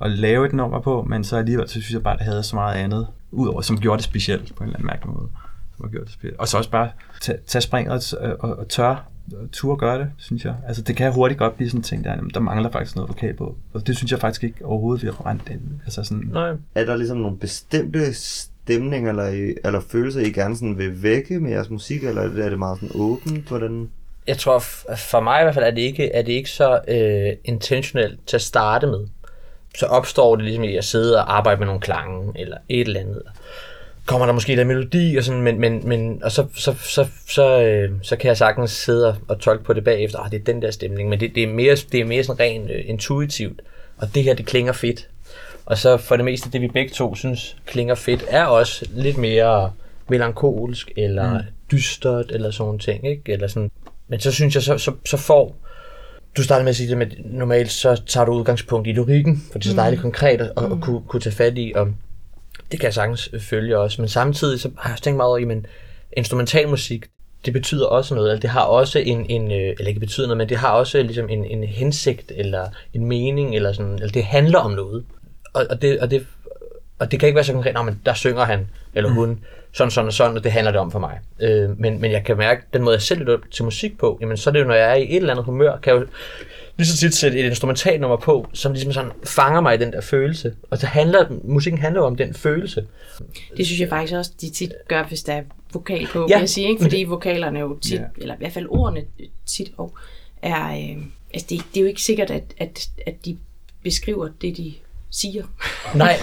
at 0.00 0.10
lave 0.10 0.46
et 0.46 0.52
nummer 0.52 0.80
på, 0.80 1.02
men 1.02 1.24
så 1.24 1.36
alligevel 1.36 1.68
så 1.68 1.72
synes 1.72 1.92
jeg 1.92 2.02
bare, 2.02 2.16
det 2.16 2.24
havde 2.24 2.42
så 2.42 2.56
meget 2.56 2.74
andet, 2.74 3.06
udover 3.30 3.60
som 3.60 3.80
gjorde 3.80 3.96
det 3.96 4.04
specielt 4.04 4.54
på 4.54 4.64
en 4.64 4.68
eller 4.68 4.76
anden 4.76 4.86
mærkelig 4.86 5.14
måde. 5.14 5.28
Som 5.76 5.84
har 5.84 5.90
gjort 5.90 6.04
det 6.04 6.12
specielt. 6.12 6.38
Og 6.38 6.48
så 6.48 6.58
også 6.58 6.70
bare 6.70 6.90
tage, 7.20 7.38
tage 7.46 7.62
springet 7.62 8.14
og, 8.20 8.36
og, 8.40 8.58
og 8.58 8.68
tør 8.68 9.10
tur 9.52 9.76
gøre 9.76 9.98
det, 9.98 10.10
synes 10.16 10.44
jeg. 10.44 10.54
Altså, 10.66 10.82
det 10.82 10.96
kan 10.96 11.12
hurtigt 11.12 11.38
godt 11.38 11.56
blive 11.56 11.70
sådan 11.70 11.78
en 11.78 11.82
ting, 11.82 12.04
der, 12.04 12.16
der 12.34 12.40
mangler 12.40 12.70
faktisk 12.70 12.96
noget 12.96 13.08
vokal 13.08 13.36
på. 13.36 13.56
Og 13.72 13.86
det 13.86 13.96
synes 13.96 14.12
jeg 14.12 14.20
faktisk 14.20 14.44
ikke 14.44 14.64
overhovedet, 14.64 15.02
vi 15.02 15.06
har 15.06 15.14
forrendt 15.14 15.48
ind. 15.50 15.60
Altså 15.84 16.04
sådan... 16.04 16.28
Nej. 16.32 16.56
Er 16.74 16.84
der 16.84 16.96
ligesom 16.96 17.18
nogle 17.18 17.38
bestemte 17.38 18.14
stemning 18.70 19.08
eller, 19.08 19.52
eller 19.64 19.80
følelser, 19.88 20.20
I 20.20 20.30
gerne 20.30 20.56
sådan 20.56 20.78
vil 20.78 21.02
vække 21.02 21.40
med 21.40 21.50
jeres 21.50 21.70
musik, 21.70 22.04
eller 22.04 22.22
er 22.22 22.48
det 22.48 22.58
meget 22.58 22.78
sådan 22.80 23.00
åbent? 23.00 23.48
Hvordan? 23.48 23.90
Jeg 24.26 24.38
tror, 24.38 24.58
for 24.96 25.20
mig 25.20 25.40
i 25.40 25.44
hvert 25.44 25.54
fald, 25.54 25.64
er 25.64 25.70
det 25.70 25.82
ikke, 25.82 26.12
er 26.12 26.22
det 26.22 26.32
ikke 26.32 26.50
så 26.50 26.80
øh, 26.88 27.36
intentionelt 27.44 28.18
til 28.26 28.36
at 28.36 28.42
starte 28.42 28.86
med. 28.86 29.06
Så 29.78 29.86
opstår 29.86 30.36
det 30.36 30.44
ligesom 30.44 30.64
i 30.64 30.76
at 30.76 30.84
sidde 30.84 31.16
og 31.16 31.36
arbejde 31.36 31.58
med 31.58 31.66
nogle 31.66 31.80
klange, 31.80 32.32
eller 32.36 32.56
et 32.68 32.86
eller 32.86 33.00
andet. 33.00 33.22
Kommer 34.06 34.26
der 34.26 34.32
måske 34.32 34.56
der 34.56 34.64
melodi, 34.64 35.16
og 35.16 35.24
sådan, 35.24 35.42
men, 35.42 35.60
men, 35.60 35.88
men 35.88 36.24
og 36.24 36.32
så, 36.32 36.46
så, 36.54 36.74
så, 36.78 37.06
så, 37.28 37.62
øh, 37.62 37.90
så 38.02 38.16
kan 38.16 38.28
jeg 38.28 38.36
sagtens 38.36 38.70
sidde 38.70 39.16
og 39.28 39.40
tolke 39.40 39.64
på 39.64 39.72
det 39.72 39.84
bagefter, 39.84 40.18
ah, 40.18 40.30
det 40.30 40.40
er 40.40 40.44
den 40.44 40.62
der 40.62 40.70
stemning, 40.70 41.08
men 41.08 41.20
det, 41.20 41.34
det, 41.34 41.42
er, 41.42 41.48
mere, 41.48 41.76
det 41.92 42.00
er 42.00 42.04
mere 42.04 42.24
sådan 42.24 42.40
rent 42.40 42.70
øh, 42.70 42.84
intuitivt, 42.86 43.62
og 43.96 44.14
det 44.14 44.22
her, 44.22 44.34
det 44.34 44.46
klinger 44.46 44.72
fedt. 44.72 45.08
Og 45.66 45.78
så 45.78 45.96
for 45.96 46.16
det 46.16 46.24
meste, 46.24 46.50
det 46.50 46.60
vi 46.60 46.68
begge 46.68 46.90
to 46.90 47.14
synes 47.14 47.56
klinger 47.66 47.94
fedt, 47.94 48.24
er 48.28 48.44
også 48.44 48.86
lidt 48.90 49.16
mere 49.16 49.72
melankolsk, 50.08 50.92
eller 50.96 51.34
mm. 51.34 51.44
dystert, 51.70 52.30
eller 52.30 52.50
sådan 52.50 52.78
ting, 52.78 53.08
ikke? 53.08 53.32
Eller 53.32 53.48
sådan. 53.48 53.70
Men 54.08 54.20
så 54.20 54.32
synes 54.32 54.54
jeg, 54.54 54.62
så, 54.62 54.78
så, 54.78 54.92
så 55.06 55.16
får... 55.16 55.56
Du 56.36 56.42
startede 56.42 56.64
med 56.64 56.70
at 56.70 56.76
sige 56.76 56.88
det 56.88 56.98
med, 56.98 57.06
normalt 57.24 57.70
så 57.70 58.02
tager 58.06 58.24
du 58.24 58.32
udgangspunkt 58.32 58.88
i 58.88 58.92
lyrikken, 58.92 59.42
for 59.52 59.58
det 59.58 59.66
er 59.66 59.70
så 59.70 59.76
dejligt 59.76 59.98
mm. 59.98 60.02
konkret 60.02 60.40
at, 60.40 60.52
mm. 60.56 60.72
at 60.72 60.80
kunne, 60.80 61.00
kunne 61.08 61.20
tage 61.20 61.34
fat 61.34 61.58
i, 61.58 61.72
og 61.76 61.88
det 62.72 62.80
kan 62.80 62.86
jeg 62.86 62.94
sagtens 62.94 63.30
følge 63.40 63.78
også. 63.78 64.02
Men 64.02 64.08
samtidig 64.08 64.60
så 64.60 64.70
har 64.78 64.90
jeg 64.90 64.98
tænkt 64.98 65.16
meget 65.16 65.28
over, 65.28 65.46
men 65.46 65.66
instrumentalmusik, 66.16 67.06
det 67.44 67.52
betyder 67.52 67.86
også 67.86 68.14
noget, 68.14 68.30
eller 68.30 68.40
det 68.40 68.50
har 68.50 68.60
også 68.60 68.98
en, 68.98 69.26
en 69.30 69.52
øh, 69.52 69.74
eller 69.78 69.88
ikke 69.88 70.00
betyder 70.00 70.26
noget, 70.26 70.38
men 70.38 70.48
det 70.48 70.56
har 70.56 70.70
også 70.70 71.02
ligesom 71.02 71.28
en, 71.28 71.44
en 71.44 71.64
hensigt, 71.64 72.32
eller 72.36 72.68
en 72.94 73.04
mening, 73.04 73.56
eller 73.56 73.72
sådan, 73.72 73.94
eller 73.94 74.12
det 74.12 74.24
handler 74.24 74.58
om 74.58 74.70
noget 74.70 75.04
og, 75.52 75.66
og, 75.70 75.82
det, 75.82 76.00
og, 76.00 76.10
det, 76.10 76.26
og 76.98 77.10
det 77.10 77.20
kan 77.20 77.26
ikke 77.26 77.36
være 77.36 77.44
så 77.44 77.52
konkret, 77.52 77.84
men 77.84 78.00
der 78.06 78.14
synger 78.14 78.44
han 78.44 78.66
eller 78.94 79.10
hun 79.10 79.40
sådan, 79.72 79.90
sådan 79.90 80.06
og 80.06 80.12
sådan, 80.12 80.36
og 80.36 80.44
det 80.44 80.52
handler 80.52 80.72
det 80.72 80.80
om 80.80 80.90
for 80.90 80.98
mig. 80.98 81.18
Øh, 81.40 81.80
men, 81.80 82.00
men 82.00 82.12
jeg 82.12 82.24
kan 82.24 82.36
mærke, 82.36 82.62
den 82.72 82.82
måde 82.82 82.94
jeg 82.94 83.02
selv 83.02 83.20
lytter 83.20 83.38
til 83.50 83.64
musik 83.64 83.98
på, 83.98 84.18
jamen 84.20 84.36
så 84.36 84.50
er 84.50 84.52
det 84.52 84.60
jo, 84.60 84.64
når 84.64 84.74
jeg 84.74 84.90
er 84.90 84.94
i 84.94 85.02
et 85.02 85.16
eller 85.16 85.30
andet 85.30 85.44
humør, 85.44 85.78
kan 85.78 85.94
jeg 85.94 86.00
jo 86.00 86.06
lige 86.76 86.88
så 86.88 86.96
tit 86.96 87.14
sætte 87.14 87.38
et 87.38 87.44
instrumentalnummer 87.44 88.16
på, 88.16 88.48
som 88.52 88.72
ligesom 88.72 88.92
sådan 88.92 89.10
fanger 89.24 89.60
mig 89.60 89.74
i 89.74 89.78
den 89.78 89.92
der 89.92 90.00
følelse. 90.00 90.54
Og 90.70 90.78
så 90.78 90.86
handler, 90.86 91.26
musikken 91.44 91.80
handler 91.80 92.00
jo 92.00 92.06
om 92.06 92.16
den 92.16 92.34
følelse. 92.34 92.86
Det 93.56 93.66
synes 93.66 93.80
jeg 93.80 93.88
faktisk 93.88 94.14
også, 94.14 94.32
de 94.40 94.50
tit 94.50 94.72
gør, 94.88 95.04
hvis 95.04 95.22
der 95.22 95.32
er 95.32 95.42
vokal 95.72 96.06
på, 96.06 96.18
ja. 96.18 96.36
vil 96.36 96.40
jeg 96.40 96.48
sige, 96.48 96.68
ikke? 96.68 96.82
fordi 96.82 97.04
vokalerne 97.04 97.58
jo 97.58 97.78
tit, 97.78 97.92
ja. 97.92 98.04
eller 98.16 98.34
i 98.34 98.38
hvert 98.38 98.52
fald 98.52 98.66
ordene 98.68 99.04
tit 99.46 99.72
og 99.76 99.96
er, 100.42 100.68
øh, 100.68 101.02
altså 101.34 101.46
det, 101.50 101.62
det 101.74 101.76
er 101.76 101.80
jo 101.80 101.86
ikke 101.86 102.02
sikkert, 102.02 102.30
at, 102.30 102.42
at, 102.58 102.88
at 103.06 103.14
de 103.24 103.38
beskriver 103.82 104.28
det, 104.42 104.56
de 104.56 104.74
siger. 105.10 105.44
Nej, 105.94 106.18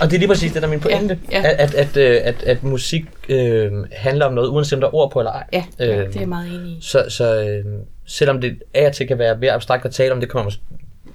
og 0.00 0.10
det 0.10 0.14
er 0.14 0.18
lige 0.18 0.28
præcis 0.28 0.52
det, 0.52 0.62
der 0.62 0.68
er 0.68 0.70
min 0.70 0.80
pointe. 0.80 1.18
Ja, 1.32 1.40
ja. 1.40 1.48
At, 1.48 1.74
at, 1.74 1.74
at, 1.74 1.96
øh, 1.96 2.20
at, 2.24 2.42
at 2.42 2.62
musik 2.62 3.04
øh, 3.28 3.72
handler 3.92 4.26
om 4.26 4.32
noget, 4.32 4.48
uanset 4.48 4.72
om 4.72 4.80
der 4.80 4.88
er 4.88 4.94
ord 4.94 5.10
på 5.10 5.18
eller 5.18 5.32
ej. 5.32 5.46
Ja, 5.52 5.64
øh, 5.80 6.06
det 6.06 6.16
er 6.16 6.20
jeg 6.20 6.28
meget 6.28 6.48
enig 6.48 6.72
i. 6.72 6.78
Så, 6.80 7.04
så 7.08 7.42
øh, 7.42 7.64
selvom 8.06 8.40
det 8.40 8.62
af 8.74 8.86
og 8.86 8.92
til 8.92 9.08
kan 9.08 9.18
være 9.18 9.38
mere 9.38 9.52
abstrakt 9.52 9.84
at 9.84 9.94
tale 9.94 10.12
om, 10.12 10.20
det 10.20 10.28
kommer 10.28 10.44
måske, 10.44 10.62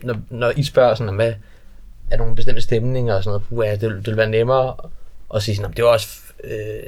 når, 0.04 0.16
når 0.30 0.54
I 0.56 0.64
spørger 0.64 0.96
sådan, 0.96 1.16
hvad 1.16 1.34
er 2.12 2.18
nogle 2.18 2.36
bestemte 2.36 2.62
stemninger 2.62 3.16
og 3.16 3.24
sådan 3.24 3.42
noget, 3.52 3.68
ja, 3.68 3.72
det, 3.72 3.82
det 3.82 4.08
vil 4.08 4.18
være 4.18 4.30
nemmere 4.30 4.76
at 5.36 5.44
sige 5.44 5.56
sådan, 5.56 5.72
det 5.72 5.84
var 5.84 5.90
også, 5.90 6.08
øh, 6.44 6.84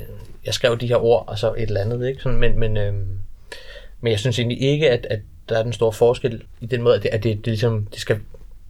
jeg 0.45 0.53
skrev 0.53 0.77
de 0.77 0.87
her 0.87 1.03
ord, 1.03 1.23
og 1.27 1.39
så 1.39 1.53
et 1.53 1.61
eller 1.61 1.81
andet, 1.81 2.07
ikke? 2.07 2.21
Sådan, 2.21 2.37
men, 2.37 2.59
men, 2.59 2.77
øh, 2.77 2.93
men 4.01 4.11
jeg 4.11 4.19
synes 4.19 4.39
egentlig 4.39 4.61
ikke, 4.61 4.89
at, 4.89 5.07
at 5.09 5.19
der 5.49 5.57
er 5.57 5.63
den 5.63 5.73
store 5.73 5.93
forskel 5.93 6.43
i 6.61 6.65
den 6.65 6.81
måde, 6.81 6.95
at 6.95 7.03
det, 7.03 7.09
at 7.09 7.23
det, 7.23 7.37
det, 7.37 7.47
ligesom, 7.47 7.87
det 7.91 7.99
skal 7.99 8.19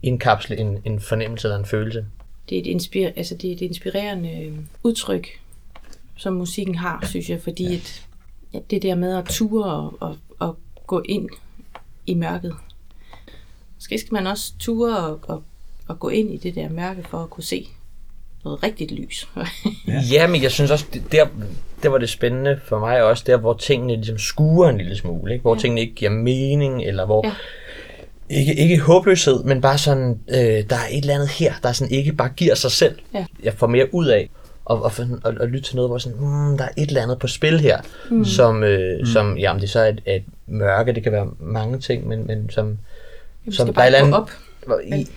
indkapsle 0.02 0.56
en, 0.56 0.78
en 0.84 1.00
fornemmelse 1.00 1.48
eller 1.48 1.58
en 1.58 1.64
følelse. 1.64 2.06
Det 2.48 2.58
er 2.58 2.62
et, 2.62 2.76
inspir- 2.76 3.12
altså 3.16 3.34
det 3.34 3.50
er 3.50 3.52
et 3.52 3.60
inspirerende 3.60 4.42
øh, 4.42 4.58
udtryk, 4.82 5.28
som 6.16 6.32
musikken 6.32 6.74
har, 6.74 7.06
synes 7.06 7.30
jeg, 7.30 7.42
fordi 7.42 7.74
at, 7.74 8.06
at 8.54 8.70
det 8.70 8.82
der 8.82 8.94
med 8.94 9.16
at 9.16 9.24
ture 9.24 9.72
og, 9.72 9.96
og, 10.00 10.16
og 10.38 10.58
gå 10.86 11.02
ind 11.08 11.28
i 12.06 12.14
mørket. 12.14 12.54
Måske 13.74 13.98
skal 13.98 14.12
man 14.12 14.26
også 14.26 14.52
ture 14.58 14.96
og, 14.96 15.20
og, 15.22 15.42
og 15.88 16.00
gå 16.00 16.08
ind 16.08 16.34
i 16.34 16.36
det 16.36 16.54
der 16.54 16.68
mørke 16.68 17.02
for 17.02 17.18
at 17.22 17.30
kunne 17.30 17.44
se 17.44 17.68
noget 18.44 18.62
rigtigt 18.62 18.90
lys. 18.92 19.28
Ja. 19.36 19.42
ja, 20.12 20.26
men 20.26 20.42
jeg 20.42 20.50
synes 20.50 20.70
også, 20.70 20.86
det, 20.92 21.12
der, 21.12 21.26
der 21.82 21.88
var 21.88 21.98
det 21.98 22.08
spændende 22.08 22.60
for 22.64 22.78
mig 22.78 23.02
også, 23.02 23.24
der 23.26 23.36
hvor 23.36 23.54
tingene 23.54 23.96
ligesom 23.96 24.18
skuer 24.18 24.68
en 24.68 24.78
lille 24.78 24.96
smule, 24.96 25.32
ikke? 25.32 25.42
hvor 25.42 25.54
ja. 25.54 25.60
tingene 25.60 25.80
ikke 25.80 25.94
giver 25.94 26.10
mening, 26.10 26.82
eller 26.82 27.06
hvor... 27.06 27.26
Ja. 27.26 27.32
Ikke, 28.30 28.54
ikke 28.54 28.80
håbløshed, 28.80 29.44
men 29.44 29.60
bare 29.60 29.78
sådan, 29.78 30.20
øh, 30.28 30.36
der 30.38 30.76
er 30.76 30.88
et 30.90 31.00
eller 31.00 31.14
andet 31.14 31.28
her, 31.28 31.54
der 31.62 31.72
sådan 31.72 31.94
ikke 31.94 32.12
bare 32.12 32.28
giver 32.36 32.54
sig 32.54 32.70
selv. 32.70 32.98
Ja. 33.14 33.26
Jeg 33.42 33.54
får 33.54 33.66
mere 33.66 33.94
ud 33.94 34.06
af 34.06 34.30
og, 34.64 34.82
og, 34.82 34.92
og, 35.24 35.34
og 35.40 35.48
lytte 35.48 35.68
til 35.68 35.76
noget, 35.76 35.90
hvor 35.90 35.98
sådan, 35.98 36.18
mm, 36.18 36.58
der 36.58 36.64
er 36.64 36.68
et 36.76 36.88
eller 36.88 37.02
andet 37.02 37.18
på 37.18 37.26
spil 37.26 37.60
her, 37.60 37.78
mm. 38.10 38.24
som, 38.24 38.62
øh, 38.62 38.98
mm. 38.98 39.06
som, 39.06 39.38
jamen 39.38 39.60
det 39.60 39.70
så 39.70 39.80
er 39.80 39.88
et, 39.88 40.00
et 40.06 40.22
mørke, 40.46 40.92
det 40.92 41.02
kan 41.02 41.12
være 41.12 41.28
mange 41.40 41.78
ting, 41.78 42.08
men, 42.08 42.26
men 42.26 42.50
som, 42.50 42.78
Jamen, 43.46 43.52
som 43.52 43.74
der 43.74 43.82
er 43.82 43.96
andet, 43.96 44.14
op. 44.14 44.30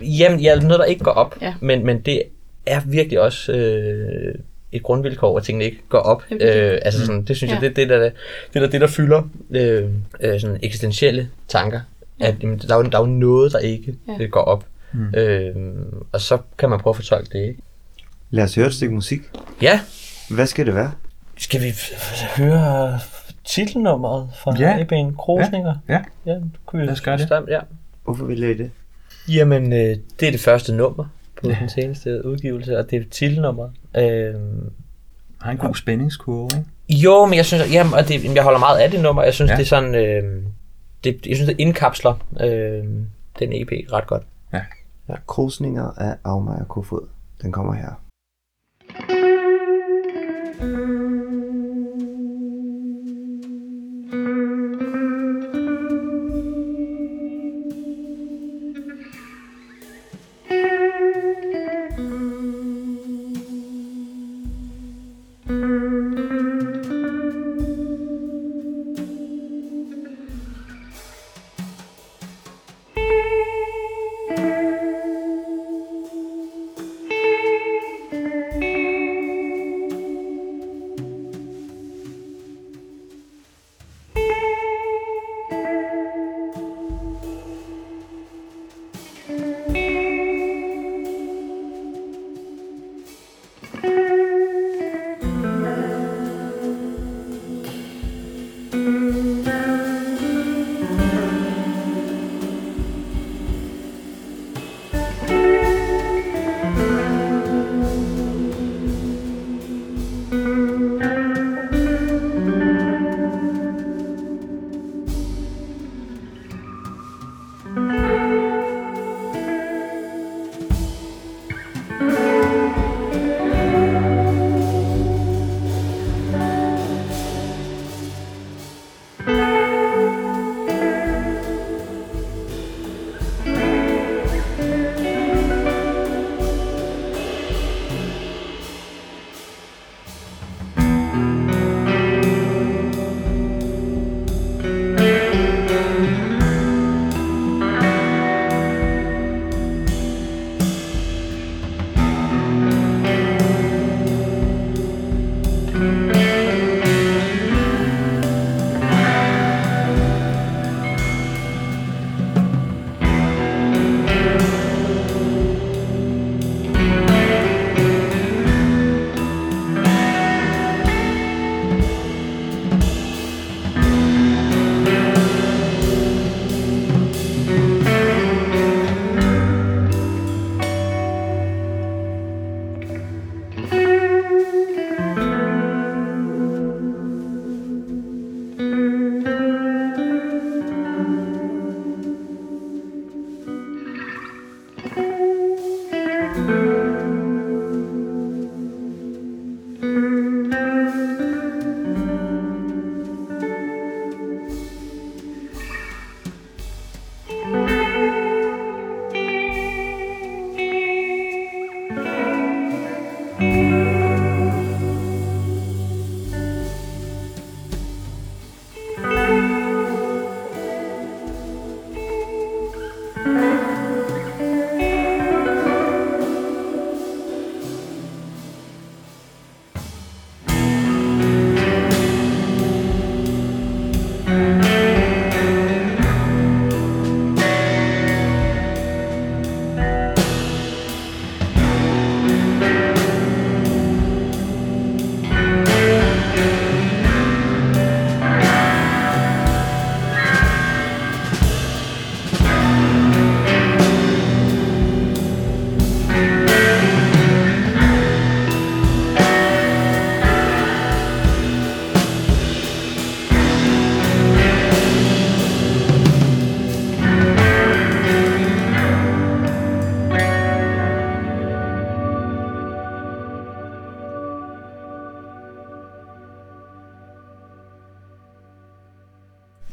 Jamen, 0.02 0.40
ja, 0.40 0.56
noget, 0.56 0.80
der 0.80 0.86
ikke 0.86 1.04
går 1.04 1.12
op, 1.12 1.38
ja. 1.42 1.54
men, 1.60 1.86
men 1.86 2.02
det 2.02 2.24
er 2.66 2.82
virkelig 2.86 3.20
også 3.20 3.52
øh, 3.52 4.36
et 4.72 4.84
grundvilkår, 4.84 5.38
at 5.38 5.44
tingene 5.44 5.66
ikke 5.66 5.82
går 5.90 5.98
op. 6.00 6.24
Øh, 6.32 6.80
altså 6.82 7.06
sådan, 7.06 7.24
det 7.24 7.38
synes 7.38 7.52
ja. 7.52 7.56
jeg, 7.56 7.62
det, 7.62 7.76
det, 7.76 7.90
der, 7.90 8.00
det, 8.54 8.62
der, 8.62 8.68
det 8.68 8.82
der 8.82 8.88
fylder 8.88 9.30
øh, 9.52 9.90
øh, 10.22 10.40
sådan 10.40 10.60
eksistentielle 10.64 11.30
tanker. 11.48 11.80
At 12.22 12.36
jamen, 12.44 12.60
der, 12.60 12.76
er 12.76 12.78
jo, 12.78 12.84
der 12.84 12.98
er 12.98 13.02
jo 13.02 13.08
noget, 13.08 13.52
der 13.52 13.60
ikke 13.60 13.96
ja. 14.20 14.26
går 14.26 14.42
op. 14.42 14.66
Mm. 14.94 15.16
Øh, 15.16 15.56
og 16.12 16.22
så 16.22 16.38
kan 16.58 16.70
man 16.70 16.80
prøve 16.80 16.92
at 16.92 16.96
fortolke 16.96 17.30
det, 17.34 17.48
ikke? 17.48 17.62
Lad 18.30 18.44
os 18.44 18.56
høre 18.56 18.68
et 18.68 18.74
stykke 18.74 18.94
musik. 18.94 19.22
Ja. 19.62 19.80
Hvad 20.30 20.46
skal 20.46 20.66
det 20.66 20.76
være? 20.76 20.92
Skal 21.38 21.62
vi 21.62 21.74
høre 22.38 23.00
titelnummeret 23.46 24.30
fra 24.44 24.56
ja. 24.60 24.78
EB'en 24.84 25.16
Krosninger? 25.16 25.76
Ja. 25.90 25.94
ja. 26.26 26.32
ja 26.32 26.40
kunne 26.66 26.80
vi 26.80 26.86
Lad 26.86 26.94
os 26.94 27.02
gøre 27.02 27.18
det. 27.18 27.26
Stemme, 27.26 27.52
ja. 27.52 27.60
Hvorfor 28.04 28.26
vil 28.26 28.44
I 28.44 28.54
det? 28.54 28.72
Jamen, 29.28 29.74
øh, 29.74 29.98
det 30.20 30.28
er 30.28 30.32
det 30.32 30.40
første 30.40 30.76
nummer 30.76 31.06
på 31.42 31.50
ja. 31.50 31.58
den 31.60 31.70
seneste 31.70 32.26
udgivelse, 32.26 32.78
og 32.78 32.92
det 32.92 33.00
er 33.00 33.04
titelnummeret. 33.12 33.72
Øh, 33.98 34.34
har 35.42 35.52
en 35.52 35.58
god 35.58 35.76
spændingskurve, 35.76 36.50
ikke? 36.58 37.02
Jo, 37.02 37.26
men 37.26 37.38
jeg 37.38 37.46
synes, 37.46 37.74
jamen, 37.74 37.94
og 37.94 38.08
det, 38.08 38.36
jeg 38.36 38.44
holder 38.44 38.60
meget 38.60 38.80
af 38.80 38.92
det 38.92 39.00
nummer. 39.02 39.24
Jeg 39.24 39.34
synes, 39.34 39.52
ja. 39.52 39.56
det 39.56 39.62
er 39.62 39.68
sådan, 39.68 39.96
øh, 39.96 40.44
det, 41.04 41.28
jeg 41.28 41.36
synes, 41.36 41.50
det 41.50 41.60
indkapsler 41.60 42.14
øh, 42.42 42.84
den 43.40 43.54
EP 43.54 43.72
ret 43.92 44.08
godt. 44.08 44.24
Ja. 44.54 44.62
ja. 45.10 45.16
Krusninger 45.28 45.92
af 45.98 46.18
Agmager 46.24 46.66
Kofod. 46.66 47.08
Den 47.42 47.52
kommer 47.52 47.74
her. 47.74 48.02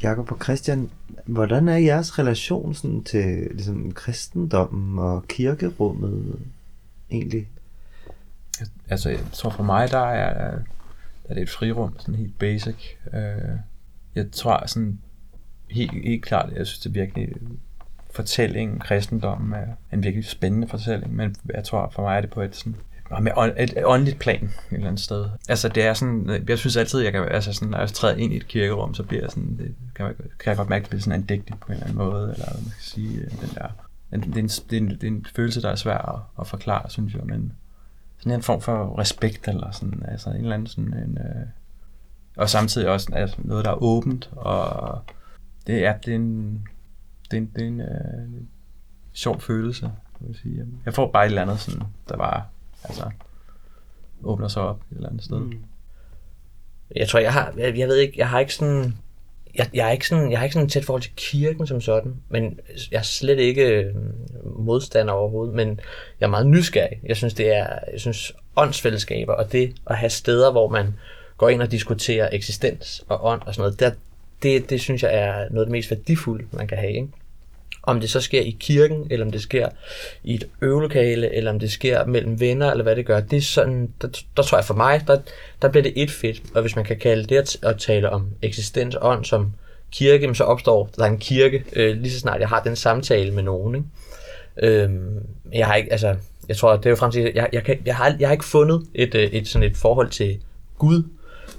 Jakob 0.02 0.32
og 0.32 0.38
Christian, 0.42 0.90
hvordan 1.26 1.68
er 1.68 1.76
jeres 1.76 2.18
relation 2.18 2.74
sådan 2.74 3.04
til 3.04 3.48
ligesom, 3.50 3.92
kristendommen 3.92 4.98
og 4.98 5.28
kirkerummet 5.28 6.38
egentlig? 7.10 7.48
Altså, 8.88 9.10
jeg 9.10 9.20
tror 9.32 9.50
for 9.50 9.62
mig, 9.62 9.90
der 9.90 9.98
er, 9.98 10.50
der 11.22 11.30
er 11.30 11.34
det 11.34 11.42
et 11.42 11.50
frirum, 11.50 11.98
sådan 11.98 12.14
helt 12.14 12.38
basic. 12.38 12.76
Øh, 13.14 13.58
jeg 14.14 14.30
tror 14.32 14.66
sådan, 14.66 14.98
helt, 15.70 15.92
helt 15.92 16.24
klart, 16.24 16.52
jeg 16.56 16.66
synes 16.66 16.78
det 16.78 16.88
er 16.88 17.04
virkelig, 17.04 17.28
fortællingen, 18.10 18.78
kristendommen 18.78 19.52
er 19.52 19.66
en 19.92 20.02
virkelig 20.02 20.24
spændende 20.24 20.68
fortælling, 20.68 21.16
men 21.16 21.36
jeg 21.54 21.64
tror 21.64 21.90
for 21.94 22.02
mig 22.02 22.16
er 22.16 22.20
det 22.20 22.30
på 22.30 22.42
et 22.42 22.56
sådan 22.56 22.76
med 23.20 23.32
et, 23.58 23.84
åndeligt 23.84 24.18
plan 24.18 24.44
et 24.44 24.52
eller 24.70 24.86
andet 24.86 25.00
sted. 25.00 25.26
Altså 25.48 25.68
det 25.68 25.82
er 25.82 25.94
sådan, 25.94 26.30
øh, 26.30 26.48
jeg 26.48 26.58
synes 26.58 26.76
altid, 26.76 27.00
jeg 27.00 27.12
kan, 27.12 27.28
altså 27.30 27.52
sådan, 27.52 27.68
når 27.68 27.78
jeg 27.78 27.88
træder 27.88 28.16
ind 28.16 28.32
i 28.32 28.36
et 28.36 28.48
kirkerum, 28.48 28.94
så 28.94 29.02
bliver 29.02 29.22
jeg 29.22 29.30
sådan, 29.30 29.56
det, 29.58 29.74
kan, 29.94 30.06
jeg, 30.06 30.14
kan 30.16 30.50
jeg 30.50 30.56
godt 30.56 30.68
mærke, 30.68 30.80
at 30.80 30.84
det 30.84 30.90
bliver 30.90 31.02
sådan 31.02 31.20
andægtigt 31.20 31.60
på 31.60 31.66
en 31.66 31.72
eller 31.72 31.84
anden 31.84 31.98
måde, 31.98 32.32
eller 32.32 32.44
hvad 32.52 32.62
man 32.62 32.70
kan 32.70 32.82
sige, 32.82 33.18
øh, 33.18 33.30
den 33.30 33.48
der, 33.54 33.68
det 34.10 34.36
er, 34.36 34.38
en, 34.38 34.48
det, 34.48 34.72
er 34.72 34.76
en, 34.76 34.88
det 34.88 35.02
er 35.02 35.08
en 35.08 35.26
følelse, 35.36 35.62
der 35.62 35.70
er 35.70 35.76
svær 35.76 35.98
at, 35.98 36.20
at 36.40 36.46
forklare, 36.46 36.90
synes 36.90 37.14
jeg, 37.14 37.22
men 37.24 37.52
sådan 38.18 38.32
en 38.32 38.42
form 38.42 38.60
for 38.60 38.98
respekt, 38.98 39.48
eller 39.48 39.70
sådan, 39.70 40.02
altså 40.08 40.30
en 40.30 40.36
eller 40.36 40.54
anden 40.54 40.66
sådan 40.66 40.94
en, 40.94 41.18
øh, 41.18 41.46
og 42.36 42.48
samtidig 42.48 42.88
også 42.88 43.10
altså 43.12 43.36
noget, 43.38 43.64
der 43.64 43.70
er 43.70 43.82
åbent, 43.82 44.30
og 44.32 45.02
det 45.66 45.84
er, 45.84 45.96
det 45.96 46.10
er 46.10 46.16
en, 46.16 46.68
det 47.30 47.36
er 47.36 47.40
en, 47.40 47.50
det 47.56 47.62
er 47.62 47.66
en, 47.66 47.80
øh, 47.80 48.24
en 48.24 48.48
sjov 49.12 49.40
følelse, 49.40 49.90
vil 50.20 50.28
jeg 50.28 50.36
sige. 50.36 50.66
Jeg 50.84 50.94
får 50.94 51.10
bare 51.12 51.24
et 51.24 51.28
eller 51.28 51.42
andet, 51.42 51.60
sådan, 51.60 51.82
der 52.08 52.16
bare 52.16 52.42
altså, 52.84 53.10
åbner 54.24 54.48
sig 54.48 54.62
op 54.62 54.80
et 54.90 54.96
eller 54.96 55.08
andet 55.08 55.24
sted. 55.24 55.38
Mm. 55.38 55.64
Jeg 56.96 57.08
tror, 57.08 57.18
jeg 57.18 57.32
har, 57.32 57.54
jeg, 57.56 57.78
jeg 57.78 57.88
ved 57.88 57.96
ikke, 57.96 58.14
jeg 58.16 58.28
har 58.28 58.40
ikke 58.40 58.54
sådan, 58.54 58.94
jeg, 59.54 59.70
jeg, 59.74 59.86
er 59.86 59.90
ikke 59.90 60.08
sådan, 60.08 60.30
jeg 60.30 60.38
har 60.38 60.44
ikke 60.44 60.54
sådan 60.54 60.66
et 60.66 60.72
tæt 60.72 60.84
forhold 60.84 61.02
til 61.02 61.12
kirken 61.16 61.66
som 61.66 61.80
sådan, 61.80 62.16
men 62.28 62.60
jeg 62.90 62.98
er 62.98 63.02
slet 63.02 63.38
ikke 63.38 63.66
øh, 63.66 63.94
modstander 64.44 65.12
overhovedet, 65.12 65.54
men 65.54 65.80
jeg 66.20 66.26
er 66.26 66.30
meget 66.30 66.46
nysgerrig. 66.46 67.00
Jeg 67.04 67.16
synes, 67.16 67.34
det 67.34 67.56
er, 67.56 67.78
jeg 67.92 68.00
synes, 68.00 68.32
åndsfællesskaber 68.56 69.32
og 69.32 69.52
det 69.52 69.74
at 69.86 69.96
have 69.96 70.10
steder, 70.10 70.52
hvor 70.52 70.68
man 70.68 70.94
går 71.36 71.48
ind 71.48 71.62
og 71.62 71.70
diskuterer 71.70 72.28
eksistens 72.32 73.04
og 73.08 73.24
ånd 73.24 73.42
og 73.42 73.54
sådan 73.54 73.62
noget, 73.62 73.80
der, 73.80 73.90
det, 74.42 74.70
det 74.70 74.80
synes 74.80 75.02
jeg 75.02 75.14
er 75.14 75.34
noget 75.34 75.60
af 75.60 75.66
det 75.66 75.72
mest 75.72 75.90
værdifulde, 75.90 76.46
man 76.52 76.66
kan 76.66 76.78
have. 76.78 76.92
Ikke? 76.92 77.08
Om 77.88 78.00
det 78.00 78.10
så 78.10 78.20
sker 78.20 78.40
i 78.40 78.56
kirken, 78.60 79.06
eller 79.10 79.26
om 79.26 79.32
det 79.32 79.42
sker 79.42 79.68
i 80.24 80.34
et 80.34 80.48
øvelokale, 80.62 81.34
eller 81.34 81.50
om 81.50 81.58
det 81.58 81.72
sker 81.72 82.04
mellem 82.04 82.40
venner, 82.40 82.70
eller 82.70 82.82
hvad 82.82 82.96
det 82.96 83.06
gør, 83.06 83.20
det 83.20 83.36
er 83.36 83.40
sådan, 83.40 83.92
der, 84.02 84.08
der 84.36 84.42
tror 84.42 84.58
jeg 84.58 84.64
for 84.64 84.74
mig, 84.74 85.02
der, 85.06 85.18
der 85.62 85.68
bliver 85.68 85.82
det 85.82 85.92
et 85.96 86.10
fedt. 86.10 86.42
Og 86.54 86.60
hvis 86.60 86.76
man 86.76 86.84
kan 86.84 86.98
kalde 86.98 87.24
det 87.24 87.36
at, 87.36 87.56
at 87.62 87.78
tale 87.78 88.10
om 88.10 88.28
eksistens 88.42 88.94
og 88.94 89.10
ånd 89.10 89.24
som 89.24 89.52
kirke, 89.92 90.34
så 90.34 90.44
opstår 90.44 90.90
der 90.96 91.04
en 91.04 91.18
kirke, 91.18 91.64
øh, 91.72 91.96
lige 91.96 92.12
så 92.12 92.20
snart 92.20 92.40
jeg 92.40 92.48
har 92.48 92.62
den 92.62 92.76
samtale 92.76 93.30
med 93.32 93.42
nogen. 93.42 93.74
Ikke? 93.74 94.82
Øhm, 94.82 95.26
jeg 95.52 95.66
har 95.66 95.74
ikke, 95.74 95.92
altså, 95.92 96.16
jeg 96.48 96.56
tror, 96.56 96.76
det 96.76 96.86
er 96.86 96.90
jo 96.90 96.96
frem 96.96 97.10
til, 97.10 97.32
jeg, 97.34 97.48
jeg, 97.52 97.64
kan, 97.64 97.78
jeg, 97.84 97.96
har, 97.96 98.16
jeg 98.20 98.28
har 98.28 98.32
ikke 98.32 98.44
fundet 98.44 98.86
et, 98.94 99.14
øh, 99.14 99.22
et, 99.22 99.48
sådan 99.48 99.70
et 99.70 99.76
forhold 99.76 100.10
til 100.10 100.38
Gud, 100.78 101.02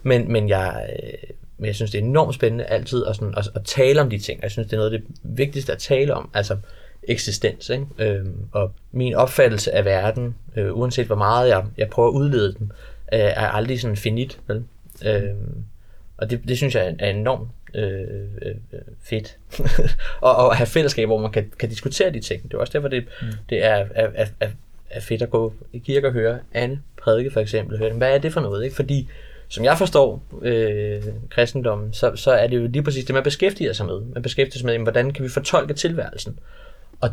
men, 0.04 0.32
men 0.32 0.50
jeg, 0.50 0.86
øh, 1.04 1.30
men 1.60 1.66
jeg 1.66 1.76
synes, 1.76 1.92
det 1.92 2.00
er 2.00 2.04
enormt 2.04 2.36
spændende 2.36 2.66
altid 2.66 3.06
at, 3.06 3.16
sådan, 3.16 3.34
at, 3.38 3.50
at 3.56 3.62
tale 3.66 4.02
om 4.02 4.10
de 4.10 4.20
ting. 4.20 4.42
Jeg 4.42 4.52
synes, 4.52 4.68
det 4.68 4.74
er 4.74 4.78
noget 4.78 4.94
af 4.94 5.00
det 5.00 5.08
vigtigste 5.24 5.72
at 5.72 5.78
tale 5.78 6.14
om, 6.14 6.30
altså 6.34 6.58
eksistens. 7.04 7.70
Ikke? 7.70 7.86
Øhm, 7.98 8.36
og 8.52 8.74
min 8.92 9.16
opfattelse 9.16 9.72
af 9.72 9.86
verden, 9.86 10.36
øh, 10.56 10.78
uanset 10.78 11.06
hvor 11.06 11.16
meget 11.16 11.50
jeg, 11.50 11.66
jeg 11.78 11.90
prøver 11.90 12.10
at 12.10 12.14
udlede 12.14 12.54
den, 12.54 12.72
øh, 13.14 13.20
er 13.20 13.48
aldrig 13.48 13.82
sådan 13.82 13.98
finit. 13.98 14.40
Vel? 14.48 14.64
Øhm, 15.06 15.64
og 16.18 16.30
det, 16.30 16.42
det 16.48 16.58
synes 16.58 16.76
jeg 16.76 16.96
er 17.00 17.10
enormt 17.10 17.50
øh, 17.74 18.02
øh, 18.42 18.56
fedt. 19.04 19.38
og, 20.22 20.36
og 20.36 20.52
at 20.52 20.58
have 20.58 20.68
fællesskab, 20.68 21.08
hvor 21.08 21.20
man 21.20 21.32
kan, 21.32 21.52
kan 21.60 21.70
diskutere 21.70 22.12
de 22.12 22.20
ting. 22.20 22.44
Det 22.44 22.54
er 22.54 22.58
også 22.58 22.74
derfor, 22.74 22.88
det, 22.88 23.06
mm. 23.22 23.28
det 23.50 23.64
er, 23.64 23.86
er, 23.96 24.10
er, 24.40 24.48
er 24.90 25.00
fedt 25.00 25.22
at 25.22 25.30
gå 25.30 25.54
i 25.74 25.78
kirke 25.78 26.08
og 26.08 26.14
høre 26.14 26.40
Anne 26.54 26.82
prædike 27.02 27.32
for 27.32 27.40
eksempel. 27.40 27.78
Høre, 27.78 27.94
hvad 27.94 28.14
er 28.14 28.18
det 28.18 28.34
for 28.34 28.42
noget? 28.42 28.64
Ikke? 28.64 28.76
Fordi 28.76 29.10
som 29.50 29.66
jeg 29.66 29.78
forstår 29.78 30.24
øh, 30.42 31.04
kristendommen, 31.30 31.94
så, 31.94 32.16
så 32.16 32.32
er 32.32 32.48
det 32.48 32.58
jo 32.58 32.68
lige 32.68 32.84
præcis 32.84 33.06
det, 33.06 33.14
man 33.14 33.24
beskæftiger 33.24 33.74
sig 33.74 33.86
med. 33.86 34.02
Man 34.14 34.24
beskæftiger 34.24 34.60
sig 34.60 34.66
med, 34.66 34.74
jamen, 34.74 34.86
hvordan 34.86 35.12
kan 35.12 35.24
vi 35.24 35.30
fortolke 35.30 35.74
tilværelsen? 35.74 36.40
Og 37.02 37.10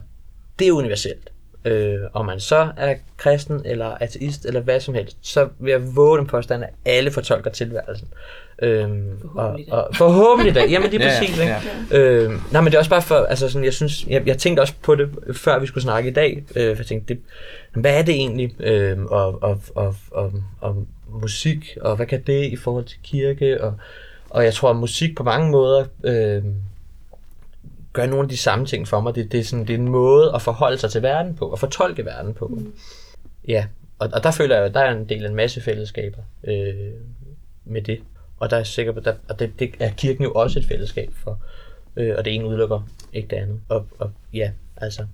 det 0.58 0.68
er 0.68 0.72
universelt. 0.72 1.30
Øh, 1.64 1.98
om 2.12 2.26
man 2.26 2.40
så 2.40 2.68
er 2.76 2.94
kristen 3.16 3.62
eller 3.64 3.86
ateist 3.86 4.44
eller 4.44 4.60
hvad 4.60 4.80
som 4.80 4.94
helst, 4.94 5.16
så 5.22 5.48
vil 5.58 5.70
jeg 5.70 5.96
våge 5.96 6.18
den 6.18 6.26
påstand, 6.26 6.64
at 6.64 6.70
alle 6.84 7.10
fortolker 7.10 7.50
tilværelsen. 7.50 8.08
Øhm, 8.62 9.18
forhåbentlig 9.20 9.72
og, 9.72 9.84
og, 9.84 9.96
forhåbentlig 9.96 10.54
da. 10.54 10.64
Jamen 10.64 10.90
det 10.90 11.02
er 11.02 11.08
præcis. 11.08 11.38
ja, 11.38 11.46
ja, 11.46 11.60
ja. 11.90 11.98
Øhm, 11.98 12.40
nej, 12.52 12.60
men 12.60 12.66
det 12.66 12.74
er 12.74 12.78
også 12.78 12.90
bare 12.90 13.02
for, 13.02 13.14
altså 13.14 13.48
sådan, 13.48 13.64
jeg 13.64 13.72
synes, 13.72 14.06
jeg, 14.06 14.26
jeg 14.26 14.38
tænkte 14.38 14.60
også 14.60 14.74
på 14.82 14.94
det, 14.94 15.08
før 15.32 15.58
vi 15.58 15.66
skulle 15.66 15.82
snakke 15.82 16.10
i 16.10 16.12
dag. 16.12 16.44
Øh, 16.56 16.78
jeg 16.78 16.86
tænkte, 16.86 17.14
det, 17.14 17.22
hvad 17.74 17.98
er 17.98 18.02
det 18.02 18.14
egentlig? 18.14 18.60
Øh, 18.60 18.98
og, 19.04 19.42
og, 19.42 19.60
og, 19.74 19.94
og, 20.10 20.32
og 20.60 20.86
musik, 21.08 21.78
og 21.80 21.96
hvad 21.96 22.06
kan 22.06 22.22
det 22.22 22.52
i 22.52 22.56
forhold 22.56 22.84
til 22.84 22.98
kirke, 23.02 23.64
og, 23.64 23.74
og 24.30 24.44
jeg 24.44 24.54
tror, 24.54 24.70
at 24.70 24.76
musik 24.76 25.16
på 25.16 25.22
mange 25.22 25.50
måder 25.50 25.84
øh, 26.04 26.44
gør 27.92 28.06
nogle 28.06 28.22
af 28.22 28.28
de 28.28 28.36
samme 28.36 28.66
ting 28.66 28.88
for 28.88 29.00
mig. 29.00 29.14
Det, 29.14 29.32
det, 29.32 29.40
er 29.40 29.44
sådan, 29.44 29.66
det 29.66 29.74
er 29.74 29.78
en 29.78 29.88
måde 29.88 30.32
at 30.34 30.42
forholde 30.42 30.78
sig 30.78 30.90
til 30.90 31.02
verden 31.02 31.34
på, 31.34 31.46
og 31.46 31.58
fortolke 31.58 32.04
verden 32.04 32.34
på. 32.34 32.46
Mm. 32.46 32.74
Ja, 33.48 33.66
og, 33.98 34.10
og 34.12 34.22
der 34.22 34.30
føler 34.30 34.56
jeg, 34.56 34.64
at 34.64 34.74
der 34.74 34.80
er 34.80 34.96
en 34.96 35.08
del 35.08 35.24
af 35.24 35.28
en 35.28 35.36
masse 35.36 35.60
fællesskaber 35.60 36.22
øh, 36.44 36.92
med 37.64 37.82
det. 37.82 38.00
Og 38.38 38.50
der 38.50 38.56
er 38.56 38.64
sikker 38.64 38.92
på, 38.92 39.00
at 39.04 39.16
og 39.28 39.38
det, 39.38 39.58
det 39.58 39.74
er 39.80 39.90
kirken 39.90 40.24
jo 40.24 40.32
også 40.32 40.58
et 40.58 40.64
fællesskab 40.64 41.10
for, 41.14 41.40
øh, 41.96 42.14
og 42.18 42.24
det 42.24 42.34
ene 42.34 42.46
udelukker 42.46 42.88
ikke 43.12 43.28
det 43.28 43.36
andet. 43.36 43.60
Og, 43.68 43.86
og 43.98 44.10
ja, 44.34 44.50
altså, 44.76 45.06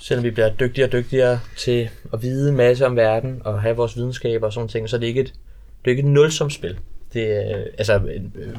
selvom 0.00 0.24
vi 0.24 0.30
bliver 0.30 0.54
dygtigere 0.54 0.88
og 0.88 0.92
dygtigere 0.92 1.40
til 1.58 1.90
at 2.12 2.22
vide 2.22 2.50
en 2.50 2.56
masse 2.56 2.86
om 2.86 2.96
verden 2.96 3.42
og 3.44 3.62
have 3.62 3.76
vores 3.76 3.96
videnskaber 3.96 4.46
og 4.46 4.52
sådan 4.52 4.68
ting, 4.68 4.88
så 4.88 4.96
er 4.96 5.00
det 5.00 5.06
ikke 5.06 5.20
et, 5.20 5.26
det 5.84 5.84
er 5.84 5.90
ikke 5.90 6.02
et 6.02 6.08
nulsumspil. 6.08 6.78
Det 7.12 7.50
er, 7.50 7.64
altså 7.78 8.00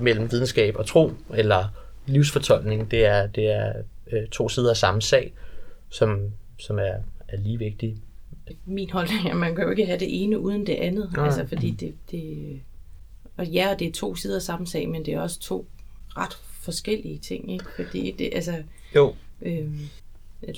mellem 0.02 0.32
videnskab 0.32 0.76
og 0.76 0.86
tro, 0.86 1.12
eller 1.34 1.66
livsfortolkning, 2.06 2.92
det 2.92 3.06
er, 3.06 3.28
det 3.28 3.52
er 3.52 3.74
øh, 4.12 4.28
to 4.28 4.50
sider 4.50 4.70
af 4.70 4.78
samme 4.78 5.02
sag, 5.02 5.34
som, 5.90 6.32
som 6.60 6.80
er, 6.80 6.94
er 7.28 7.38
lige 7.38 7.58
vigtige. 7.58 7.98
Min 8.66 8.90
holdning 8.90 9.28
er, 9.28 9.32
at 9.32 9.38
man 9.38 9.56
kan 9.56 9.64
jo 9.64 9.70
ikke 9.70 9.86
have 9.86 10.00
det 10.00 10.24
ene 10.24 10.40
uden 10.40 10.68
det 10.68 10.76
andet. 10.76 11.10
Nej. 11.14 11.26
Altså, 11.26 11.48
fordi 11.48 11.72
det, 11.72 11.94
det, 12.12 12.60
og 13.38 13.46
ja, 13.46 13.76
det 13.80 13.88
er 13.88 13.92
to 13.92 14.16
sider 14.16 14.36
af 14.36 14.42
samme 14.42 14.68
sag, 14.68 14.90
men 14.90 15.06
det 15.06 15.14
er 15.14 15.22
også 15.22 15.40
to 15.40 15.68
ret 16.18 16.38
forskellige 16.62 17.20
ting, 17.20 17.54
ikke? 17.54 17.66
Fordi 17.76 18.16
det, 18.20 18.30
altså, 18.34 18.54
jo. 18.96 19.16
Øhm, 19.42 19.80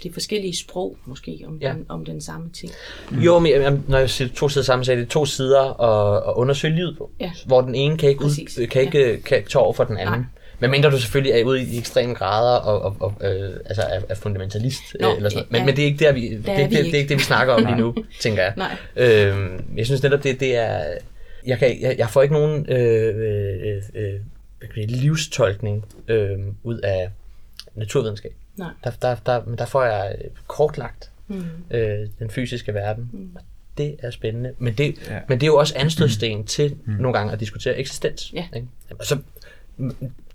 de 0.04 0.13
forskellige 0.13 0.58
sprog 0.58 0.98
måske 1.06 1.43
om, 1.48 1.58
ja. 1.62 1.74
den, 1.74 1.86
om 1.89 2.06
den 2.06 2.22
samme 2.22 2.50
ting. 2.50 2.72
Mm. 3.12 3.19
Jo, 3.19 3.39
men 3.39 3.52
jamen, 3.52 3.84
når 3.88 3.98
jeg 3.98 4.10
siger 4.10 4.30
to 4.36 4.50
sider 4.50 4.65
sammen, 4.65 4.86
så 4.86 4.91
er 4.91 4.96
det 4.96 5.10
to 5.10 5.26
sider 5.26 5.82
at, 5.82 6.30
at 6.30 6.34
undersøge 6.36 6.76
livet 6.76 6.98
på. 6.98 7.12
Ja. 7.19 7.32
Hvor 7.46 7.62
den 7.62 7.76
ene 7.76 7.98
kan 7.98 8.10
ikke, 8.10 8.26
ud, 8.26 8.67
kan 8.67 8.82
ikke 8.82 9.10
ja. 9.10 9.17
kan 9.17 9.46
tage 9.46 9.63
over 9.63 9.74
for 9.74 9.84
den 9.84 9.98
anden. 9.98 10.19
Nej. 10.19 10.26
Men 10.60 10.72
mindre 10.72 10.91
du 10.91 11.00
selvfølgelig 11.00 11.39
er 11.39 11.46
ude 11.46 11.63
i 11.63 11.78
ekstreme 11.78 12.13
grader 12.13 12.60
og, 12.60 12.82
og, 12.82 12.96
og 13.00 13.28
øh, 13.28 13.54
altså 13.65 13.82
er, 13.82 14.02
er 14.10 14.15
fundamentalist 14.15 14.82
Nå, 15.00 15.10
øh, 15.10 15.17
eller 15.17 15.30
sådan. 15.30 15.46
Men, 15.50 15.60
ja. 15.60 15.65
men 15.65 15.76
det 15.76 15.82
er 15.82 15.86
ikke 15.86 16.06
der 16.06 16.13
vi 16.13 16.30
det, 16.30 16.46
det, 16.46 16.58
det, 16.58 16.69
det, 16.69 16.86
det 16.86 16.93
er 16.93 16.98
ikke 16.98 17.10
det 17.10 17.17
vi 17.17 17.24
snakker 17.24 17.54
om 17.54 17.65
lige 17.65 17.78
nu, 17.78 17.96
tænker 18.19 18.43
jeg. 18.43 18.54
Nej. 18.58 18.78
Øhm, 18.96 19.65
jeg 19.78 19.86
synes 19.86 20.04
netop 20.04 20.24
det 20.24 20.39
det 20.39 20.56
er 20.56 20.84
jeg 21.46 21.60
kan 21.60 21.82
jeg, 21.82 21.96
jeg 21.98 22.10
får 22.10 22.22
ikke 22.22 22.34
nogen 22.34 22.65
øh, 22.69 23.15
øh, 23.65 23.82
øh 23.96 24.19
livstolkning 24.76 25.86
øh, 26.08 26.39
ud 26.63 26.80
af 26.80 27.10
naturvidenskab. 27.76 28.34
Nej. 28.57 28.69
Der, 28.83 28.91
der, 29.01 29.15
der, 29.15 29.45
men 29.45 29.57
der 29.57 29.65
får 29.65 29.83
jeg 29.83 30.15
kortlagt 30.47 31.11
mm. 31.27 31.43
øh, 31.71 32.07
den 32.19 32.29
fysiske 32.29 32.73
verden. 32.73 33.09
Mm. 33.13 33.37
Det 33.77 33.95
er 33.99 34.11
spændende. 34.11 34.53
Men 34.57 34.73
det, 34.73 35.07
ja. 35.09 35.19
men 35.29 35.39
det 35.39 35.43
er 35.43 35.51
jo 35.51 35.57
også 35.57 35.73
anstødsten 35.77 36.37
mm. 36.37 36.45
til 36.45 36.77
mm. 36.85 36.93
nogle 36.93 37.17
gange 37.17 37.33
at 37.33 37.39
diskutere 37.39 37.75
eksistens. 37.77 38.33
Ja. 38.33 38.45
Ikke? 38.55 38.67
Og 38.99 39.05
så, 39.05 39.17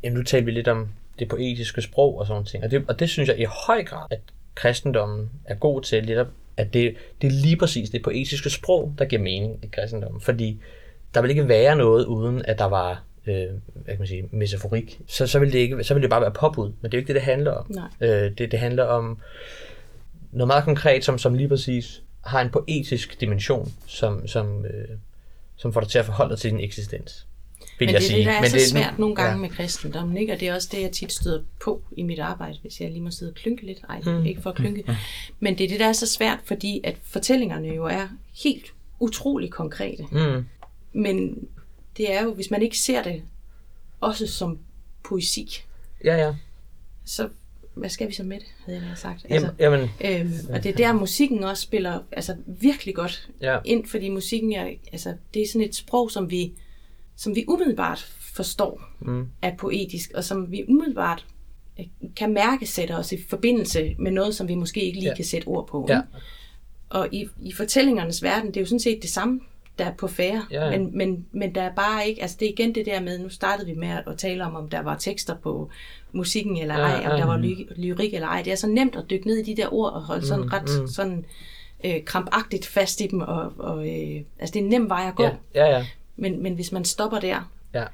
jamen, 0.02 0.18
nu 0.18 0.22
taler 0.22 0.44
vi 0.44 0.50
lidt 0.50 0.68
om 0.68 0.88
det 1.18 1.28
poetiske 1.28 1.82
sprog 1.82 2.18
og 2.18 2.26
sådan 2.26 2.44
ting. 2.44 2.64
Og 2.64 2.70
det, 2.70 2.84
og 2.88 2.98
det 2.98 3.10
synes 3.10 3.28
jeg 3.28 3.38
i 3.38 3.46
høj 3.66 3.84
grad, 3.84 4.06
at 4.10 4.20
kristendommen 4.54 5.30
er 5.44 5.54
god 5.54 5.82
til 5.82 6.04
lidt 6.04 6.18
at 6.58 6.72
det, 6.72 6.94
det 7.22 7.26
er 7.26 7.32
lige 7.32 7.56
præcis 7.56 7.90
det 7.90 8.02
poetiske 8.02 8.50
sprog, 8.50 8.94
der 8.98 9.04
giver 9.04 9.22
mening 9.22 9.58
i 9.62 9.66
kristendommen. 9.66 10.20
Fordi 10.20 10.60
der 11.14 11.20
vil 11.20 11.30
ikke 11.30 11.48
være 11.48 11.76
noget, 11.76 12.04
uden 12.04 12.42
at 12.44 12.58
der 12.58 12.64
var 12.64 13.02
øh, 13.28 13.50
hvad 13.74 13.84
kan 13.86 13.98
man 13.98 14.06
sige, 14.06 14.28
metaforik, 14.30 15.00
så, 15.06 15.26
så, 15.26 15.38
vil 15.38 15.52
det 15.52 15.58
ikke, 15.58 15.84
så 15.84 15.94
vil 15.94 16.02
det 16.02 16.10
bare 16.10 16.20
være 16.20 16.32
påbud. 16.32 16.72
Men 16.80 16.90
det 16.90 16.94
er 16.94 16.98
jo 16.98 17.00
ikke 17.00 17.08
det, 17.08 17.14
det 17.14 17.22
handler 17.22 17.50
om. 17.50 17.66
Nej. 17.68 17.88
Øh, 18.00 18.38
det, 18.38 18.50
det 18.52 18.58
handler 18.58 18.84
om 18.84 19.18
noget 20.32 20.46
meget 20.46 20.64
konkret, 20.64 21.04
som, 21.04 21.18
som 21.18 21.34
lige 21.34 21.48
præcis 21.48 22.02
har 22.20 22.40
en 22.40 22.50
poetisk 22.50 23.20
dimension, 23.20 23.72
som, 23.86 24.28
som, 24.28 24.64
øh, 24.64 24.96
som 25.56 25.72
får 25.72 25.80
dig 25.80 25.90
til 25.90 25.98
at 25.98 26.04
forholde 26.04 26.30
dig 26.30 26.38
til 26.38 26.50
din 26.50 26.60
eksistens. 26.60 27.26
Vil 27.78 27.86
Men 27.86 27.94
jeg 27.94 28.00
det 28.00 28.06
er 28.06 28.08
sige. 28.08 28.18
det, 28.18 28.26
der 28.26 28.32
er 28.32 28.40
Men 28.40 28.50
så 28.50 28.56
det, 28.56 28.66
svært 28.66 28.98
nogle 28.98 29.14
gange 29.14 29.30
ja. 29.30 29.36
med 29.36 29.48
kristendommen, 29.48 30.16
ikke? 30.16 30.32
og 30.32 30.40
det 30.40 30.48
er 30.48 30.54
også 30.54 30.68
det, 30.72 30.82
jeg 30.82 30.90
tit 30.90 31.12
støder 31.12 31.42
på 31.64 31.82
i 31.96 32.02
mit 32.02 32.18
arbejde, 32.18 32.58
hvis 32.62 32.80
jeg 32.80 32.90
lige 32.90 33.00
må 33.00 33.10
sidde 33.10 33.30
og 33.30 33.34
klynke 33.34 33.66
lidt. 33.66 33.78
Ej, 33.88 34.00
mm. 34.06 34.26
ikke 34.26 34.42
for 34.42 34.50
at 34.50 34.56
klynke. 34.56 34.84
Mm. 34.86 34.94
Men 35.40 35.58
det 35.58 35.64
er 35.64 35.68
det, 35.68 35.80
der 35.80 35.86
er 35.86 35.92
så 35.92 36.06
svært, 36.06 36.38
fordi 36.44 36.80
at 36.84 36.96
fortællingerne 37.02 37.68
jo 37.68 37.84
er 37.84 38.08
helt 38.44 38.66
utrolig 39.00 39.50
konkrete. 39.50 40.04
Mm. 40.12 40.44
Men 40.92 41.48
det 41.98 42.12
er 42.12 42.22
jo, 42.24 42.34
hvis 42.34 42.50
man 42.50 42.62
ikke 42.62 42.78
ser 42.78 43.02
det 43.02 43.22
også 44.00 44.26
som 44.26 44.58
poesi, 45.04 45.62
Ja, 46.04 46.16
ja. 46.16 46.34
så 47.04 47.28
hvad 47.74 47.88
skal 47.90 48.08
vi 48.08 48.12
så 48.14 48.22
med 48.22 48.36
det, 48.40 48.46
havde 48.66 48.86
jeg 48.88 48.98
sagt. 48.98 49.26
Jamen, 49.30 49.50
jamen 49.58 49.80
øhm, 50.04 50.32
og 50.52 50.62
det 50.62 50.72
er 50.72 50.76
der, 50.76 50.92
musikken 50.92 51.44
også 51.44 51.62
spiller 51.62 52.00
altså, 52.12 52.36
virkelig 52.46 52.94
godt 52.94 53.28
ja. 53.40 53.58
ind, 53.64 53.86
fordi 53.86 54.08
musikken 54.08 54.52
er, 54.52 54.70
altså, 54.92 55.14
det 55.34 55.42
er 55.42 55.46
sådan 55.48 55.68
et 55.68 55.74
sprog, 55.74 56.10
som 56.10 56.30
vi, 56.30 56.52
som 57.16 57.34
vi 57.34 57.44
umiddelbart 57.48 57.98
forstår 58.20 58.82
Mm. 59.00 59.28
er 59.42 59.56
poetisk, 59.56 60.10
og 60.14 60.24
som 60.24 60.50
vi 60.50 60.64
umiddelbart 60.68 61.26
øh, 61.80 61.86
kan 62.16 62.32
mærke 62.34 62.66
sætter 62.66 62.96
os 62.96 63.12
i 63.12 63.22
forbindelse 63.28 63.94
med 63.98 64.10
noget, 64.10 64.34
som 64.34 64.48
vi 64.48 64.54
måske 64.54 64.82
ikke 64.82 64.96
lige 64.98 65.04
Ja. 65.06 65.10
ja. 65.10 65.16
kan 65.16 65.24
sætte 65.24 65.46
ord 65.46 65.66
på. 65.68 65.86
Ja. 65.88 65.96
ikke? 65.96 66.08
Og 66.88 67.08
i, 67.12 67.28
i 67.42 67.52
fortællingernes 67.52 68.22
verden, 68.22 68.46
det 68.48 68.56
er 68.56 68.60
jo 68.60 68.66
sådan 68.66 68.80
set 68.80 69.02
det 69.02 69.10
samme, 69.10 69.40
der 69.78 69.84
er 69.84 69.94
på 69.94 70.08
færre. 70.08 70.46
Ja, 70.50 70.64
ja. 70.64 70.78
Men, 70.78 70.96
men, 70.96 71.26
men 71.32 71.54
der 71.54 71.62
er 71.62 71.74
bare 71.74 72.08
ikke, 72.08 72.22
altså 72.22 72.36
det 72.40 72.48
er 72.48 72.52
igen 72.52 72.74
det 72.74 72.86
der 72.86 73.00
med, 73.00 73.18
nu 73.18 73.28
startede 73.28 73.66
vi 73.66 73.74
med 73.74 73.88
at, 73.88 74.18
tale 74.18 74.44
om, 74.44 74.54
om 74.56 74.68
der 74.68 74.80
var 74.82 74.96
tekster 74.96 75.34
på 75.42 75.70
musikken 76.12 76.56
eller 76.56 76.74
Ja, 76.78 76.84
ej, 76.86 77.06
om 77.06 77.12
ja. 77.12 77.16
der 77.16 77.26
var 77.26 77.36
ly- 77.36 77.66
lyrik 77.76 78.14
eller 78.14 78.28
ej. 78.28 78.42
Det 78.42 78.52
er 78.52 78.56
så 78.56 78.66
nemt 78.66 78.96
at 78.96 79.04
dykke 79.10 79.26
ned 79.26 79.36
i 79.36 79.54
de 79.54 79.62
der 79.62 79.74
ord 79.74 79.92
og 79.92 80.02
holde 80.02 80.26
sådan 80.26 80.44
Mm, 80.44 80.48
ret 80.52 80.80
mm. 80.80 80.88
sådan 80.88 81.24
øh, 81.84 82.04
krampagtigt 82.04 82.66
fast 82.66 83.00
i 83.00 83.06
dem. 83.06 83.20
Og, 83.20 83.52
og, 83.58 83.78
øh, 83.88 84.20
altså 84.38 84.52
det 84.52 84.56
er 84.60 84.64
en 84.64 84.68
nem 84.70 84.88
vej 84.88 85.04
at 85.08 85.14
gå. 85.14 85.22
Ja, 85.22 85.30
ja, 85.54 85.66
ja. 85.78 85.86
Men, 86.16 86.42
men 86.42 86.54
hvis 86.54 86.72
man 86.72 86.84
stopper 86.84 87.20
der, 87.20 87.50
Ja. 87.74 87.84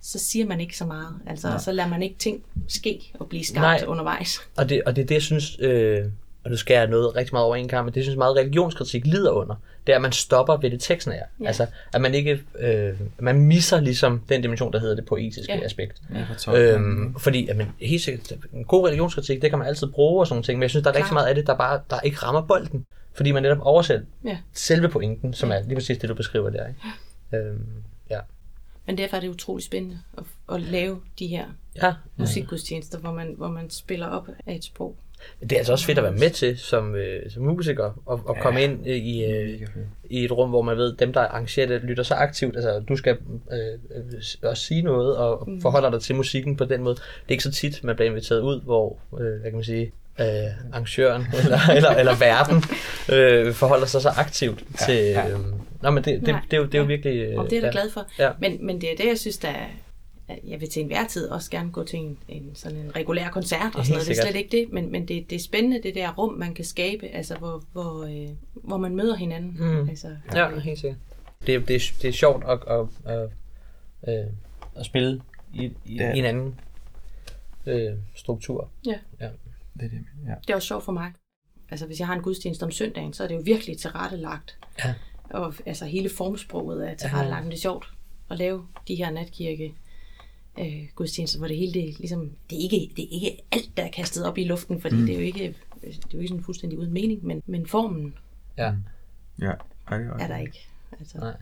så 0.00 0.18
siger 0.18 0.46
man 0.46 0.60
ikke 0.60 0.76
så 0.76 0.86
meget. 0.86 1.08
Altså, 1.26 1.48
Nej. 1.48 1.58
så 1.58 1.72
lader 1.72 1.88
man 1.88 2.02
ikke 2.02 2.16
ting 2.18 2.42
ske 2.68 3.12
og 3.18 3.28
blive 3.28 3.44
skabt 3.44 3.60
Nej. 3.60 3.84
undervejs. 3.86 4.38
Og 4.56 4.68
det, 4.68 4.82
og 4.86 4.96
det 4.96 5.02
er 5.02 5.06
det, 5.06 5.14
jeg 5.14 5.22
synes, 5.22 5.58
øh, 5.60 6.04
og 6.44 6.50
nu 6.50 6.56
skal 6.56 6.74
jeg 6.74 6.86
noget 6.86 7.16
rigtig 7.16 7.34
meget 7.34 7.44
over 7.46 7.56
en 7.56 7.68
kamp, 7.68 7.84
men 7.84 7.90
det 7.92 7.96
jeg 7.96 8.04
synes 8.04 8.16
meget 8.16 8.36
religionskritik 8.36 9.06
lider 9.06 9.30
under, 9.30 9.54
det 9.86 9.92
er, 9.92 9.96
at 9.96 10.02
man 10.02 10.12
stopper 10.12 10.56
ved 10.56 10.70
det 10.70 10.80
teksten 10.80 11.12
er. 11.12 11.16
Ja. 11.16 11.22
Ja. 11.40 11.46
Altså, 11.46 11.66
at 11.94 12.00
man 12.00 12.14
ikke, 12.14 12.42
øh, 12.58 13.00
man 13.18 13.38
misser 13.40 13.80
ligesom 13.80 14.22
den 14.28 14.42
dimension, 14.42 14.72
der 14.72 14.78
hedder 14.78 14.94
det 14.94 15.06
poetiske 15.06 15.52
ja. 15.52 15.58
Ja. 15.58 15.64
aspekt. 15.64 16.02
Ja. 16.46 16.52
Øhm, 16.74 17.14
fordi, 17.18 17.48
at 17.48 17.56
man, 17.56 17.66
helt 17.80 18.02
sikkert, 18.02 18.32
en 18.52 18.64
god 18.64 18.86
religionskritik, 18.86 19.42
det 19.42 19.50
kan 19.50 19.58
man 19.58 19.68
altid 19.68 19.86
bruge 19.86 20.20
og 20.20 20.26
sådan 20.26 20.34
nogle 20.34 20.44
ting, 20.44 20.58
men 20.58 20.62
jeg 20.62 20.70
synes, 20.70 20.82
der 20.84 20.90
er 20.90 20.94
rigtig 20.94 21.08
Klart. 21.08 21.14
meget 21.14 21.26
af 21.26 21.34
det, 21.34 21.46
der 21.46 21.56
bare 21.56 21.80
der 21.90 22.00
ikke 22.00 22.16
rammer 22.16 22.42
bolden. 22.42 22.86
Fordi 23.14 23.32
man 23.32 23.42
netop 23.42 23.58
oversætter 23.60 24.04
Ja. 24.24 24.38
selve 24.52 24.88
pointen, 24.88 25.34
som 25.34 25.50
Ja. 25.50 25.54
er 25.56 25.62
lige 25.62 25.74
præcis 25.74 25.98
det, 25.98 26.08
du 26.08 26.14
beskriver 26.14 26.50
der. 26.50 26.66
Ikke? 26.68 27.46
Øhm, 27.48 27.66
ja. 28.10 28.18
Men 28.86 28.98
derfor 28.98 29.16
er 29.16 29.20
det 29.20 29.28
utrolig 29.28 29.64
spændende 29.64 29.98
at, 30.18 30.24
at 30.54 30.60
lave 30.60 31.00
de 31.18 31.26
her 31.26 31.44
ja, 31.82 31.94
musikgudstjenester, 32.16 32.98
hvor 32.98 33.12
man, 33.12 33.34
hvor 33.36 33.48
man 33.48 33.70
spiller 33.70 34.06
op 34.06 34.28
af 34.46 34.54
et 34.54 34.64
sprog. 34.64 34.96
Det 35.40 35.52
er 35.52 35.56
altså 35.56 35.72
også 35.72 35.86
fedt 35.86 35.98
at 35.98 36.04
være 36.04 36.12
med 36.12 36.30
til 36.30 36.58
som, 36.58 36.94
øh, 36.94 37.30
som 37.30 37.42
musiker, 37.42 38.02
og, 38.06 38.20
og 38.26 38.36
komme 38.40 38.62
ind 38.62 38.86
øh, 38.86 38.96
i, 38.96 39.24
øh, 39.24 39.60
i 40.10 40.24
et 40.24 40.32
rum, 40.32 40.50
hvor 40.50 40.62
man 40.62 40.76
ved, 40.76 40.96
dem 40.96 41.12
der 41.12 41.20
arrangerer 41.20 41.66
det, 41.66 41.82
lytter 41.84 42.02
så 42.02 42.14
aktivt, 42.14 42.56
altså 42.56 42.80
du 42.88 42.96
skal 42.96 43.16
øh, 43.52 43.58
øh, 43.96 44.50
også 44.50 44.62
sige 44.64 44.82
noget, 44.82 45.16
og 45.16 45.44
Mm. 45.46 45.60
forholder 45.60 45.90
dig 45.90 46.00
til 46.00 46.14
musikken 46.16 46.56
på 46.56 46.64
den 46.64 46.82
måde. 46.82 46.94
Det 46.94 47.02
er 47.28 47.30
ikke 47.32 47.42
så 47.44 47.52
tit, 47.52 47.84
man 47.84 47.96
bliver 47.96 48.10
inviteret 48.10 48.40
ud, 48.40 48.60
hvor, 48.60 48.98
øh, 49.20 49.26
hvad 49.40 49.50
kan 49.50 49.54
man 49.54 49.64
sige, 49.64 49.92
øh, 50.20 50.26
arrangøren 50.72 51.22
eller, 51.44 51.58
eller, 51.76 51.90
eller 51.90 52.14
verden 52.18 52.62
øh, 53.12 53.52
forholder 53.52 53.86
sig 53.86 54.02
så 54.02 54.08
aktivt 54.08 54.64
Ja, 54.80 54.86
til... 54.86 54.94
ja. 55.04 55.28
Øh, 55.28 55.38
nå, 55.82 55.90
men 55.90 56.04
det, 56.04 56.20
det, 56.20 56.28
Nej, 56.28 56.40
det, 56.50 56.56
er 56.56 56.60
jo, 56.60 56.64
det 56.66 56.74
er 56.74 56.78
jo 56.78 56.84
ja. 56.84 56.88
virkelig... 56.88 57.16
Øh, 57.18 57.38
Og 57.38 57.44
det 57.44 57.52
er 57.52 57.56
jeg 57.56 57.62
da 57.62 57.66
ja. 57.66 57.72
glad 57.82 57.90
for. 57.90 58.06
Ja. 58.18 58.30
Men, 58.40 58.66
men 58.66 58.80
det 58.80 58.92
er 58.92 58.96
det, 58.96 59.06
jeg 59.08 59.18
synes, 59.18 59.38
der 59.38 59.48
er, 59.48 59.52
at 59.52 59.68
jeg 60.44 60.60
vil 60.60 60.70
til 60.70 60.80
enhver 60.82 61.06
tid 61.06 61.28
også 61.28 61.50
gerne 61.50 61.70
gå 61.70 61.84
til 61.84 61.98
en, 61.98 62.18
en 62.28 62.50
sådan 62.54 62.78
en 62.78 62.96
regulær 62.96 63.28
koncert 63.30 63.74
og 63.76 63.86
sådan 63.86 63.94
noget. 63.94 64.08
Det 64.08 64.18
er 64.18 64.22
slet 64.22 64.36
ikke 64.36 64.56
det, 64.56 64.72
men, 64.72 64.92
men 64.92 65.08
det, 65.08 65.30
det 65.30 65.36
er 65.36 65.40
spændende, 65.40 65.82
det 65.82 65.94
der 65.94 66.12
rum, 66.14 66.34
man 66.34 66.54
kan 66.54 66.64
skabe, 66.64 67.06
altså 67.08 67.36
hvor, 67.36 67.62
hvor, 67.72 68.04
øh, 68.04 68.28
hvor 68.54 68.76
man 68.76 68.96
møder 68.96 69.16
hinanden. 69.16 69.56
Mm. 69.58 69.88
Altså, 69.88 70.16
Ja, 70.34 70.58
helt 70.58 70.78
sikkert. 70.78 70.98
Det, 71.46 71.54
er- 71.54 71.60
det, 71.60 71.76
er, 71.76 71.92
det 72.02 72.08
er 72.08 72.12
sjovt 72.12 72.44
at, 72.48 72.58
at, 72.68 72.86
at, 73.04 73.28
at, 74.02 74.28
at 74.76 74.86
spille 74.86 75.22
i, 75.54 75.64
i, 75.84 75.94
Ja. 75.96 76.14
i 76.14 76.18
en 76.18 76.24
anden 76.24 76.60
øh, 77.66 77.90
struktur. 78.14 78.70
Det 78.84 79.00
er 79.20 79.30
det, 79.80 79.90
ja. 80.26 80.34
Det 80.46 80.50
er 80.50 80.54
også 80.54 80.68
sjovt 80.68 80.84
for 80.84 80.92
mig. 80.92 81.12
Altså, 81.70 81.86
hvis 81.86 81.98
jeg 81.98 82.06
har 82.06 82.14
en 82.14 82.22
gudstjeneste 82.22 82.62
om 82.64 82.70
søndagen, 82.70 83.12
så 83.12 83.24
er 83.24 83.28
det 83.28 83.34
jo 83.34 83.40
virkelig 83.44 83.78
tilrettelagt. 83.78 84.58
Ja. 84.84 84.94
Og 85.30 85.54
altså, 85.66 85.84
hele 85.84 86.08
formsproget 86.16 86.90
er 86.90 86.94
tilrettelagt. 86.94 87.42
Men 87.44 87.50
det 87.50 87.56
er 87.56 87.60
sjovt 87.60 87.86
at 88.30 88.38
lave 88.38 88.66
de 88.88 88.94
her 88.94 89.10
natkirke 89.10 89.74
øh, 90.58 90.88
gudstjenester, 90.94 91.38
hvor 91.38 91.48
det 91.48 91.56
hele 91.56 91.72
det, 91.72 91.88
er 91.88 91.92
ligesom, 91.98 92.30
det 92.50 92.56
er, 92.58 92.62
ikke, 92.62 92.92
det 92.96 93.04
er 93.04 93.08
ikke 93.10 93.42
alt, 93.52 93.70
der 93.76 93.82
er 93.82 93.90
kastet 93.90 94.26
op 94.26 94.38
i 94.38 94.44
luften, 94.44 94.80
fordi 94.80 94.96
Mm. 94.96 95.06
det 95.06 95.12
er 95.14 95.18
jo 95.18 95.24
ikke, 95.24 95.54
det 95.82 95.88
er 95.88 96.08
jo 96.14 96.18
ikke 96.18 96.28
sådan 96.28 96.44
fuldstændig 96.44 96.78
uden 96.78 96.92
mening, 96.92 97.24
men, 97.26 97.42
men 97.46 97.66
formen 97.66 98.14
Ja. 98.58 98.74
Ja, 99.40 99.52
Ej, 99.88 99.98
er, 100.02 100.10
også- 100.12 100.24
er 100.24 100.28
der 100.28 100.38
ikke. 100.38 100.68
Altså, 101.00 101.18
Nej. 101.18 101.34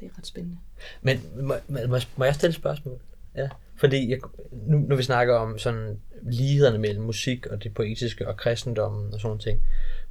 det 0.00 0.06
er 0.06 0.18
ret 0.18 0.26
spændende. 0.26 0.56
Men 1.02 1.20
må, 1.42 1.54
må, 1.88 1.96
må 2.16 2.24
jeg 2.24 2.34
stille 2.34 2.48
et 2.50 2.54
spørgsmål? 2.54 2.98
Ja. 3.36 3.48
Fordi 3.76 4.10
jeg, 4.10 4.18
nu, 4.52 4.78
når 4.78 4.96
vi 4.96 5.02
snakker 5.02 5.34
om 5.34 5.58
sådan 5.58 5.98
lighederne 6.22 6.78
mellem 6.78 7.04
musik 7.04 7.46
og 7.46 7.62
det 7.64 7.74
poetiske 7.74 8.28
og 8.28 8.36
kristendommen 8.36 9.14
og 9.14 9.20
sådan 9.20 9.38
ting. 9.38 9.60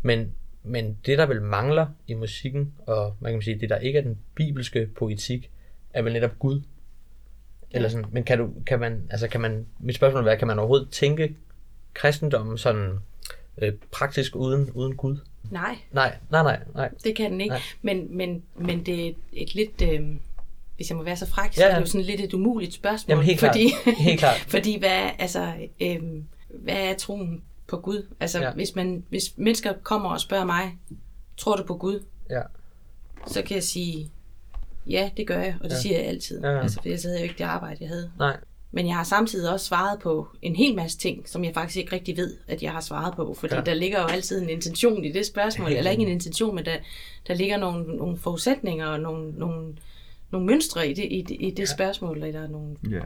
Men, 0.01 0.31
men 0.63 0.97
det, 1.05 1.17
der 1.17 1.25
vel 1.25 1.41
mangler 1.41 1.87
i 2.07 2.13
musikken, 2.13 2.73
og 2.87 3.15
man 3.19 3.31
kan 3.33 3.41
sige, 3.41 3.59
det 3.59 3.69
der 3.69 3.77
ikke 3.77 3.99
er 3.99 4.03
den 4.03 4.17
bibelske 4.35 4.87
poetik, 4.97 5.51
er 5.93 6.01
vel 6.01 6.13
netop 6.13 6.39
Gud. 6.39 6.61
Eller 7.75 7.89
sådan, 7.89 8.05
men 8.11 8.23
kan 8.23 8.37
du, 8.37 8.49
kan 8.65 8.79
man, 8.79 9.07
altså 9.09 9.27
kan 9.27 9.41
man, 9.41 9.65
mit 9.79 9.95
spørgsmål 9.95 10.27
er, 10.27 10.35
kan 10.35 10.47
man 10.47 10.59
overhovedet 10.59 10.89
tænke 10.89 11.35
kristendommen 11.93 12.57
sådan 12.57 12.99
øh, 13.57 13.73
praktisk 13.91 14.35
uden, 14.35 14.71
uden 14.71 14.95
Gud? 14.95 15.17
Nej, 15.51 15.77
Nej, 15.91 16.15
nej, 16.31 16.43
nej, 16.43 16.59
nej. 16.75 16.89
det 17.03 17.15
kan 17.15 17.31
den 17.31 17.41
ikke. 17.41 17.53
Nej. 17.53 17.61
Men, 17.81 18.17
men, 18.17 18.43
men 18.55 18.85
det 18.85 19.07
er 19.07 19.13
et 19.33 19.55
lidt, 19.55 19.81
øh, 19.81 20.01
hvis 20.75 20.89
jeg 20.89 20.97
må 20.97 21.03
være 21.03 21.17
så 21.17 21.27
fræk, 21.29 21.53
så 21.53 21.61
Ja, 21.61 21.65
er 21.67 21.69
ja. 21.71 21.75
det 21.75 21.81
jo 21.81 21.91
sådan 21.91 22.05
lidt 22.05 22.21
et 22.21 22.33
umuligt 22.33 22.73
spørgsmål. 22.73 23.09
Jamen 23.13 23.25
helt 23.25 23.39
klart. 23.39 23.53
fordi, 23.55 23.69
Helt 24.09 24.19
klart. 24.19 24.35
Fordi 24.47 24.79
hvad, 24.79 24.89
er- 24.89 25.11
altså, 25.19 25.53
øhm, 25.79 26.25
hvad 26.49 26.75
er 26.77 26.93
troen 26.93 27.43
på 27.67 27.77
Gud? 27.77 28.05
Altså, 28.19 28.41
ja. 28.41 28.51
hvis, 28.53 28.75
man, 28.75 29.03
hvis 29.09 29.23
mennesker 29.37 29.73
kommer 29.83 30.09
og 30.09 30.21
spørger 30.21 30.45
mig, 30.45 30.77
tror 31.37 31.55
du 31.55 31.63
på 31.63 31.75
Gud? 31.77 32.03
Ja. 32.29 32.41
Så 33.27 33.41
kan 33.41 33.55
jeg 33.55 33.63
sige, 33.63 34.11
ja, 34.87 35.09
det 35.17 35.27
gør 35.27 35.39
jeg, 35.39 35.55
og 35.63 35.69
det 35.69 35.75
Ja. 35.75 35.81
siger 35.81 35.97
jeg 35.97 36.05
altid. 36.07 36.41
Ja. 36.41 36.61
Altså, 36.61 36.77
for 36.77 36.85
ellers 36.85 37.03
havde 37.03 37.15
jeg 37.15 37.21
jo 37.21 37.29
ikke 37.29 37.37
det 37.37 37.43
arbejde, 37.43 37.77
jeg 37.81 37.89
havde. 37.89 38.11
Nej. 38.19 38.37
Men 38.71 38.87
jeg 38.87 38.95
har 38.95 39.03
samtidig 39.03 39.51
også 39.51 39.65
svaret 39.65 39.99
på 39.99 40.27
en 40.41 40.55
hel 40.55 40.75
masse 40.75 40.97
ting, 40.97 41.29
som 41.29 41.43
jeg 41.43 41.53
faktisk 41.53 41.77
ikke 41.77 41.93
rigtig 41.95 42.17
ved, 42.17 42.37
at 42.47 42.63
jeg 42.63 42.71
har 42.71 42.81
svaret 42.81 43.15
på. 43.15 43.33
Fordi 43.39 43.55
Ja. 43.55 43.61
der 43.61 43.73
ligger 43.73 43.99
jo 44.01 44.05
altid 44.07 44.41
en 44.41 44.49
intention 44.49 45.05
i 45.05 45.11
det 45.11 45.25
spørgsmål. 45.25 45.71
Eller 45.71 45.91
ikke 45.91 46.03
en 46.03 46.09
intention, 46.09 46.55
men 46.55 46.65
der, 46.65 46.75
der 47.27 47.33
ligger 47.33 47.57
nogle, 47.57 47.97
nogle 47.97 48.17
forudsætninger 48.17 48.87
og 48.87 48.99
nogle, 48.99 49.31
nogle, 49.31 49.75
nogle 50.31 50.45
mønstre 50.47 50.89
i 50.89 50.93
det, 50.93 51.07
i 51.11 51.21
det, 51.21 51.37
i 51.39 51.49
det 51.51 51.59
ja. 51.59 51.65
spørgsmål. 51.65 52.23
Eller 52.23 52.47
nogle 52.47 52.75
Ja. 52.91 52.99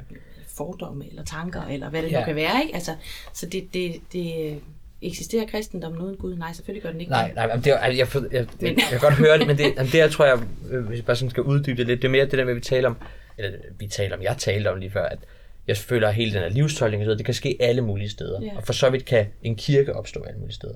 fordomme 0.48 1.08
eller 1.10 1.24
tanker, 1.24 1.62
eller 1.64 1.90
hvad 1.90 2.02
det 2.04 2.12
ja. 2.12 2.20
nu 2.20 2.26
kan 2.26 2.36
være. 2.36 2.62
Ikke? 2.62 2.76
Altså, 2.76 2.96
så 3.34 3.46
det, 3.46 3.74
det, 3.74 3.96
det 4.14 4.56
eksisterer 5.02 5.46
kristendommen 5.48 6.02
uden 6.02 6.18
Gud? 6.18 6.36
Nej, 6.36 6.54
selvfølgelig 6.54 6.84
gør 6.84 6.92
den 6.92 7.00
ikke 7.02 7.12
Nej, 7.12 7.32
nej, 7.36 7.48
men 7.56 7.64
det 7.64 7.74
er, 7.74 7.88
jeg, 7.88 7.98
jeg, 7.98 8.08
jeg, 8.32 8.46
Men- 8.60 8.78
jeg 8.78 8.86
kan 8.90 9.00
godt 9.00 9.14
høre 9.14 9.38
det, 9.38 9.48
men 9.48 9.58
det, 9.58 9.74
det 9.78 9.94
jeg 9.96 10.12
tror 10.12 10.26
jeg, 10.26 10.40
øh, 10.70 10.86
hvis 10.86 10.98
jeg 10.98 11.06
bare 11.06 11.16
sådan 11.16 11.30
skal 11.30 11.44
uddybe 11.44 11.78
det 11.78 11.88
lidt, 11.88 12.02
det 12.02 12.08
er 12.08 12.12
mere 12.12 12.26
det 12.26 12.32
der 12.32 12.44
med, 12.44 12.52
at 12.52 12.56
vi 12.56 12.62
taler 12.62 12.90
om, 12.90 12.98
eller 13.38 13.52
vi 13.80 13.88
taler 13.88 14.16
om, 14.18 14.22
jeg 14.24 14.36
talte 14.38 14.72
om 14.72 14.80
lige 14.80 14.92
før, 14.92 15.06
at 15.06 15.20
jeg 15.68 15.78
føler, 15.78 16.08
at 16.08 16.16
hele 16.16 16.34
den 16.34 16.42
her 16.42 16.50
livstolkning, 16.50 17.06
det 17.06 17.26
kan 17.26 17.34
ske 17.34 17.58
alle 17.60 17.82
mulige 17.82 18.10
steder. 18.10 18.42
Ja. 18.42 18.52
Og 18.58 18.64
for 18.64 18.74
så 18.74 18.90
vidt 18.90 19.06
kan 19.06 19.26
en 19.44 19.56
kirke 19.56 19.96
opstå 19.96 20.24
alle 20.24 20.40
mulige 20.40 20.56
steder. 20.56 20.76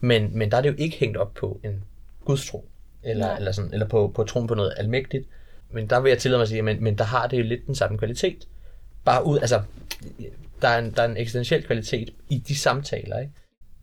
Men, 0.00 0.38
men 0.38 0.50
der 0.50 0.56
er 0.56 0.60
det 0.60 0.68
jo 0.68 0.74
ikke 0.78 0.96
hængt 0.96 1.16
op 1.16 1.34
på 1.34 1.60
en 1.64 1.84
gudstro, 2.24 2.68
eller, 3.02 3.26
Nej. 3.26 3.36
eller, 3.36 3.52
sådan, 3.52 3.72
eller 3.72 3.88
på, 3.88 4.12
på 4.14 4.24
troen 4.24 4.46
på 4.46 4.54
noget 4.54 4.74
almægtigt. 4.76 5.28
Men 5.70 5.86
der 5.90 6.00
vil 6.00 6.10
jeg 6.10 6.18
tillade 6.18 6.38
mig 6.38 6.42
at 6.42 6.48
sige, 6.48 6.62
men, 6.62 6.84
men 6.84 6.98
der 6.98 7.04
har 7.04 7.26
det 7.26 7.38
jo 7.38 7.42
lidt 7.42 7.66
den 7.66 7.74
samme 7.74 7.98
kvalitet. 7.98 8.48
Bare 9.04 9.26
ud, 9.26 9.38
altså, 9.38 9.62
der 10.62 10.68
er 10.68 10.78
en, 10.78 10.90
der 10.96 11.02
er 11.02 11.08
en 11.08 11.16
eksistentiel 11.16 11.62
kvalitet 11.62 12.10
i 12.30 12.38
de 12.38 12.56
samtaler, 12.56 13.18
ikke? 13.18 13.32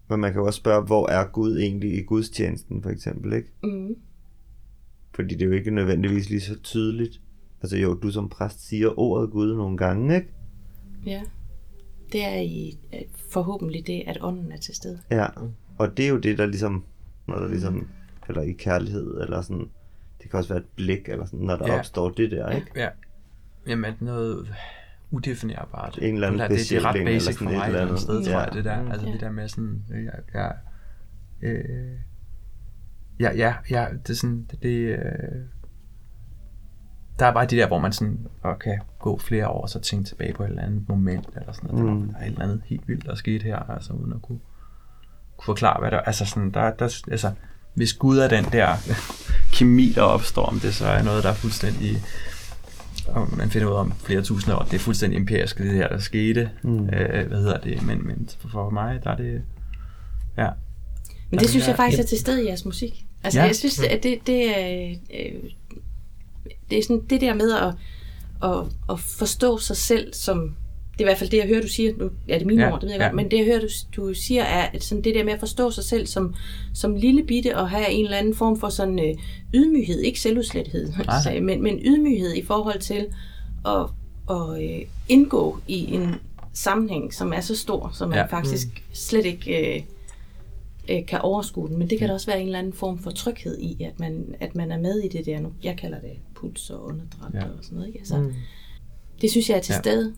Men 0.09 0.19
man 0.19 0.31
kan 0.31 0.39
jo 0.41 0.45
også 0.45 0.57
spørge, 0.57 0.85
hvor 0.85 1.09
er 1.09 1.27
Gud 1.27 1.57
egentlig 1.57 1.93
i 1.93 2.03
gudstjenesten, 2.03 2.83
for 2.83 2.89
eksempel, 2.89 3.33
ikke? 3.33 3.49
Mm. 3.63 3.95
Fordi 5.15 5.35
det 5.35 5.41
er 5.41 5.45
jo 5.45 5.51
ikke 5.51 5.71
nødvendigvis 5.71 6.29
lige 6.29 6.41
så 6.41 6.59
tydeligt. 6.59 7.21
Altså 7.61 7.77
jo, 7.77 7.93
du 7.93 8.11
som 8.11 8.29
præst 8.29 8.67
siger 8.67 8.99
ordet 8.99 9.31
Gud 9.31 9.55
nogle 9.55 9.77
gange, 9.77 10.15
ikke? 10.15 10.27
Ja. 11.05 11.21
Det 12.11 12.23
er 12.25 12.39
i, 12.41 12.79
øh, 12.93 12.99
forhåbentlig 13.29 13.87
det, 13.87 14.03
at 14.07 14.17
ånden 14.21 14.51
er 14.51 14.57
til 14.57 14.75
stede. 14.75 14.99
Ja, 15.11 15.25
og 15.77 15.97
det 15.97 16.05
er 16.05 16.09
jo 16.09 16.17
det, 16.17 16.37
der 16.37 16.45
ligesom, 16.45 16.83
når 17.27 17.39
der 17.39 17.47
ligesom, 17.47 17.87
eller 18.29 18.41
i 18.41 18.51
kærlighed, 18.51 19.21
eller 19.21 19.41
sådan, 19.41 19.69
det 20.21 20.29
kan 20.31 20.37
også 20.37 20.49
være 20.49 20.59
et 20.59 20.69
blik, 20.75 21.09
eller 21.09 21.25
sådan, 21.25 21.39
når 21.45 21.55
der 21.55 21.65
Ja. 21.67 21.73
ja. 21.73 21.79
opstår 21.79 22.09
det 22.09 22.31
der, 22.31 22.49
ikke? 22.49 22.67
Ja. 22.75 22.89
Jamen, 23.67 23.93
noget 23.99 24.47
udefinerbart. 25.11 25.99
En 26.01 26.13
eller 26.13 26.27
anden 26.27 26.39
det, 26.41 26.49
det 26.49 26.71
er 26.71 26.85
ret 26.85 26.95
eller 26.95 27.05
basic 27.13 27.37
for 27.37 27.45
sådan 27.45 27.47
et 27.53 27.57
mig 27.57 27.63
et 27.63 27.67
eller 27.67 27.79
eller 27.79 27.87
andet 27.87 28.01
sted, 28.01 28.15
andet. 28.15 28.25
tror 28.27 28.33
Ja. 28.39 28.43
jeg, 28.45 28.53
det 28.53 28.65
der. 28.65 28.81
Mm. 28.81 28.91
Altså 28.91 29.07
Ja. 29.07 29.11
det 29.13 29.21
der 29.21 29.31
med 29.31 29.47
sådan, 29.47 29.83
øh, 29.93 30.05
jeg, 30.05 30.13
jeg, 30.33 30.53
øh, 31.41 31.59
ja, 33.19 33.31
ja, 33.35 33.53
ja, 33.69 33.85
det 34.03 34.09
er 34.09 34.13
sådan, 34.17 34.47
det, 34.51 34.63
det 34.63 34.69
øh, 34.69 34.99
der 37.19 37.25
er 37.25 37.33
bare 37.33 37.45
de 37.45 37.55
der, 37.55 37.67
hvor 37.67 37.79
man 37.79 37.91
sådan 37.93 38.27
og 38.41 38.59
kan 38.59 38.79
gå 38.99 39.17
flere 39.19 39.47
år 39.47 39.61
og 39.61 39.69
så 39.69 39.79
tænke 39.79 40.09
tilbage 40.09 40.33
på 40.33 40.43
et 40.43 40.49
eller 40.49 40.61
andet 40.63 40.89
moment, 40.89 41.25
eller 41.35 41.51
sådan 41.51 41.69
noget. 41.75 41.93
Mm. 41.93 42.01
Der, 42.01 42.11
der 42.13 42.19
er 42.19 42.23
et 42.25 42.27
eller 42.31 42.43
andet 42.43 42.61
helt 42.65 42.87
vildt, 42.87 43.05
der 43.05 43.11
er 43.11 43.15
sket 43.15 43.43
her, 43.43 43.55
altså 43.57 43.93
uden 43.93 44.13
at 44.13 44.21
kunne, 44.21 44.39
kunne 45.37 45.45
forklare, 45.45 45.79
hvad 45.79 45.91
der, 45.91 45.99
altså 45.99 46.25
sådan, 46.25 46.51
der, 46.51 46.71
der, 46.71 47.01
altså, 47.11 47.31
hvis 47.73 47.93
Gud 47.93 48.17
er 48.17 48.27
den 48.27 48.43
der 48.43 48.67
kemi, 49.57 49.91
der 49.95 50.01
opstår, 50.01 50.45
om 50.45 50.59
det 50.59 50.73
så 50.73 50.87
er 50.87 51.03
noget, 51.03 51.23
der 51.23 51.29
er 51.29 51.33
fuldstændig 51.33 51.97
Og 53.13 53.37
man 53.37 53.49
finder 53.49 53.67
ud 53.67 53.73
om 53.73 53.93
flere 53.97 54.21
tusind 54.21 54.53
år, 54.53 54.59
det 54.59 54.73
er 54.73 54.79
fuldstændig 54.79 55.17
empirisk, 55.17 55.57
det 55.57 55.71
her, 55.71 55.87
der 55.87 55.99
skete. 55.99 56.49
Mm. 56.63 56.89
Øh, 56.89 57.27
hvad 57.27 57.37
hedder 57.37 57.59
det? 57.59 57.81
Men, 57.81 58.07
men 58.07 58.29
for 58.51 58.69
mig, 58.69 58.99
der 59.03 59.09
er 59.09 59.17
det... 59.17 59.41
Ja. 60.37 60.49
Men 61.29 61.39
det 61.39 61.49
synes 61.49 61.67
jeg 61.67 61.75
faktisk 61.75 61.99
er 61.99 62.05
til 62.05 62.19
stede 62.19 62.43
i 62.43 62.47
jeres 62.47 62.65
musik. 62.65 63.05
Altså, 63.23 63.39
ja. 63.39 63.45
jeg 63.45 63.55
synes, 63.55 63.79
at 63.79 64.03
det, 64.03 64.19
det 64.27 64.57
er... 64.57 64.89
Øh, 64.89 65.43
det 66.69 66.77
er 66.77 66.83
sådan 66.83 67.03
det 67.09 67.21
der 67.21 67.33
med 67.33 67.53
at, 67.53 67.73
at, 68.43 68.65
at 68.89 68.99
forstå 68.99 69.57
sig 69.57 69.77
selv 69.77 70.13
som... 70.13 70.55
Det 70.99 71.05
er 71.05 71.07
i 71.07 71.11
hvert 71.11 71.17
fald 71.17 71.29
det, 71.29 71.37
jeg 71.37 71.47
hører, 71.47 71.61
du 71.61 71.67
siger. 71.67 71.93
Nu 71.97 72.09
er 72.29 72.37
det 72.37 72.47
mine 72.47 72.61
Ja, 72.61 72.67
ja, 72.67 72.73
ord, 72.73 72.79
det 72.81 72.87
ved 72.87 72.93
jeg 72.93 72.99
ja. 73.01 73.05
godt. 73.05 73.15
Men 73.15 73.31
det, 73.31 73.37
jeg 73.37 73.45
hører, 73.45 73.59
du, 73.59 73.67
du 73.95 74.13
siger, 74.13 74.43
er 74.43 74.67
at 74.73 74.83
sådan 74.83 75.03
det 75.03 75.15
der 75.15 75.23
med 75.23 75.33
at 75.33 75.39
forstå 75.39 75.71
sig 75.71 75.83
selv 75.83 76.07
som, 76.07 76.35
som 76.73 76.95
lille 76.95 77.23
bitte 77.23 77.57
og 77.57 77.69
have 77.69 77.89
en 77.89 78.05
eller 78.05 78.17
anden 78.17 78.35
form 78.35 78.59
for 78.59 78.69
sådan 78.69 78.99
øh, 78.99 79.15
ydmyghed. 79.53 79.99
Ikke 79.99 80.19
selvudslethed, 80.19 80.91
Nej. 81.05 81.39
men, 81.39 81.63
men 81.63 81.79
ydmyghed 81.85 82.33
i 82.35 82.45
forhold 82.45 82.79
til 82.79 83.05
at, 83.65 83.85
at 84.29 84.63
øh, 84.63 84.81
indgå 85.09 85.59
i 85.67 85.93
en 85.93 86.15
sammenhæng, 86.53 87.13
som 87.13 87.33
er 87.33 87.41
så 87.41 87.55
stor, 87.55 87.91
som 87.93 88.09
man 88.09 88.17
Ja. 88.17 88.21
ja. 88.21 88.27
faktisk 88.37 88.67
slet 88.93 89.25
ikke... 89.25 89.75
Øh, 89.75 89.83
øh, 90.89 91.05
kan 91.05 91.19
overskue 91.21 91.67
den, 91.69 91.77
men 91.77 91.89
det 91.89 91.99
kan 91.99 92.07
da 92.07 92.13
også 92.13 92.27
være 92.27 92.39
en 92.41 92.45
eller 92.45 92.59
anden 92.59 92.73
form 92.73 92.99
for 92.99 93.11
tryghed 93.11 93.57
i, 93.59 93.83
at 93.83 93.99
man, 93.99 94.35
at 94.39 94.55
man 94.55 94.71
er 94.71 94.77
med 94.79 94.99
i 94.99 95.07
det 95.07 95.25
der, 95.25 95.39
nu, 95.39 95.49
jeg 95.63 95.77
kalder 95.77 95.99
det 95.99 96.11
puls 96.35 96.69
og 96.69 96.83
underdræt 96.85 97.33
Ja. 97.33 97.39
ja. 97.39 97.43
og 97.45 97.49
sådan 97.63 97.75
noget. 97.75 97.87
Ikke? 97.87 97.99
Altså, 97.99 98.17
mm. 98.17 98.33
Det 99.21 99.31
synes 99.31 99.49
jeg 99.49 99.57
er 99.57 99.61
til 99.61 99.73
Ja. 99.73 99.79
stede 99.81 100.13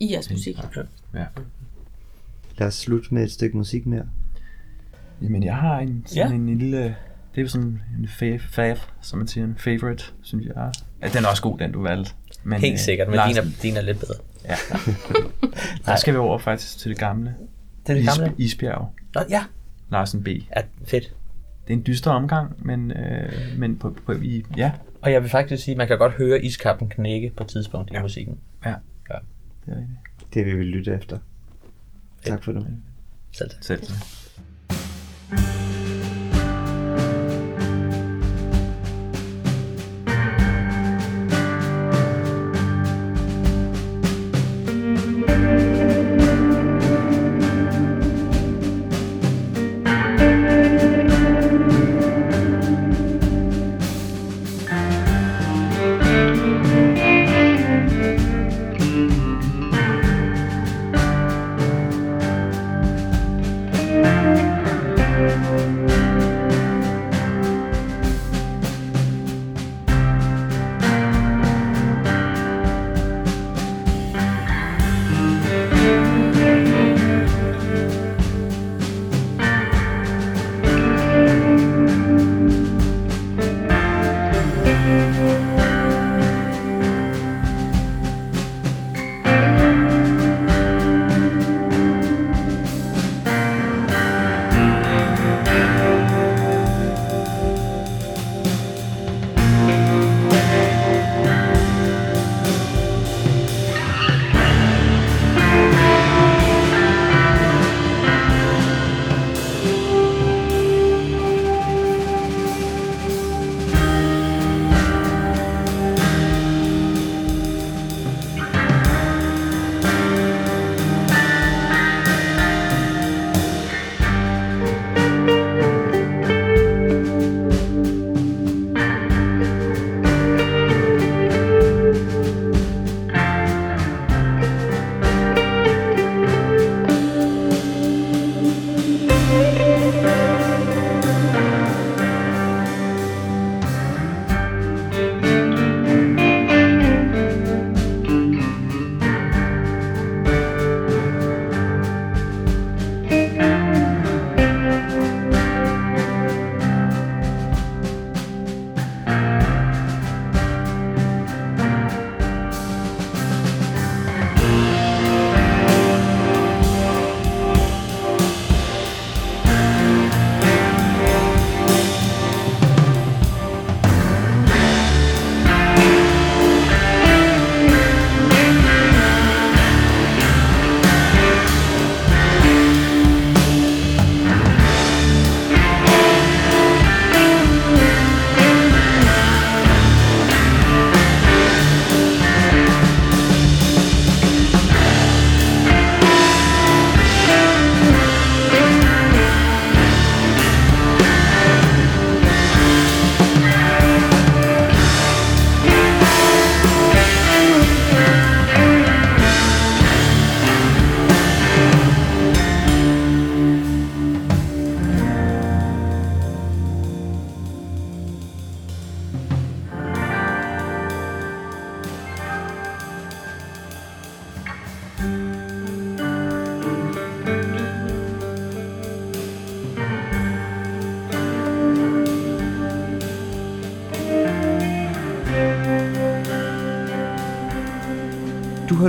i 0.00 0.12
jeres 0.12 0.30
musik. 0.30 0.56
Ja. 1.14 1.24
Lad 2.58 2.66
os 2.66 2.74
slutte 2.74 3.14
med 3.14 3.22
et 3.24 3.30
stykke 3.32 3.56
musik 3.56 3.86
mere. 3.86 4.06
Jamen, 5.22 5.42
jeg 5.42 5.56
har 5.56 5.78
en, 5.78 6.04
sådan 6.06 6.30
Ja. 6.30 6.34
en 6.36 6.58
lille... 6.58 6.78
Det 7.34 7.40
er 7.40 7.42
jo 7.42 7.48
sådan 7.48 7.80
en 7.98 8.08
fav, 8.08 8.38
fav, 8.50 8.76
som 9.00 9.18
man 9.18 9.28
siger, 9.28 9.44
en 9.44 9.54
favorite, 9.58 10.04
synes 10.22 10.46
jeg. 10.46 10.72
Ja, 11.02 11.08
den 11.08 11.24
er 11.24 11.28
også 11.28 11.42
god, 11.42 11.58
den 11.58 11.72
du 11.72 11.82
valgte. 11.82 12.12
Men, 12.44 12.60
Helt 12.60 12.72
øh, 12.72 12.78
sikkert, 12.78 13.08
men 13.08 13.18
din 13.28 13.36
er, 13.36 13.42
din 13.62 13.76
er 13.76 13.80
lidt 13.80 13.98
bedre. 14.00 14.14
Ja. 14.44 14.54
Der 15.86 15.96
skal 15.96 16.14
vi 16.14 16.18
over 16.18 16.38
faktisk 16.38 16.78
til 16.78 16.90
det 16.90 16.98
gamle. 16.98 17.34
Det 17.86 17.90
er 17.92 17.94
det 17.94 18.02
Is, 18.02 18.18
gamle. 18.18 18.34
Isbjerg. 18.38 18.92
Nå, 19.14 19.20
ja. 19.30 19.44
Larsen 19.90 20.24
B. 20.24 20.28
ja, 20.28 20.60
fedt. 20.84 21.14
Det 21.66 21.72
er 21.72 21.76
en 21.76 21.82
dyster 21.86 22.10
omgang, 22.10 22.66
men, 22.66 22.90
øh, 22.90 23.32
men 23.58 23.78
på, 23.78 23.96
på, 24.06 24.12
i, 24.12 24.44
ja, 24.56 24.72
Og 25.02 25.12
jeg 25.12 25.22
vil 25.22 25.30
faktisk 25.30 25.64
sige, 25.64 25.72
at 25.72 25.78
man 25.78 25.86
kan 25.88 25.98
godt 25.98 26.12
høre 26.12 26.44
iskappen 26.44 26.88
knække 26.88 27.32
på 27.36 27.42
et 27.42 27.48
tidspunkt 27.48 27.90
i 27.90 27.94
Ja. 27.94 28.02
musikken. 28.02 28.38
ja. 28.66 28.74
Ja. 29.66 29.72
Det 29.72 29.82
er. 29.82 29.86
Det 30.34 30.46
vil 30.46 30.58
vi 30.58 30.64
lytte 30.64 30.94
efter. 30.94 31.18
Tak 32.24 32.44
for 32.44 32.52
det. 32.52 32.82
Selv 33.32 33.50
tak. 33.50 33.64
Selv 33.64 33.82
tak. 33.82 33.96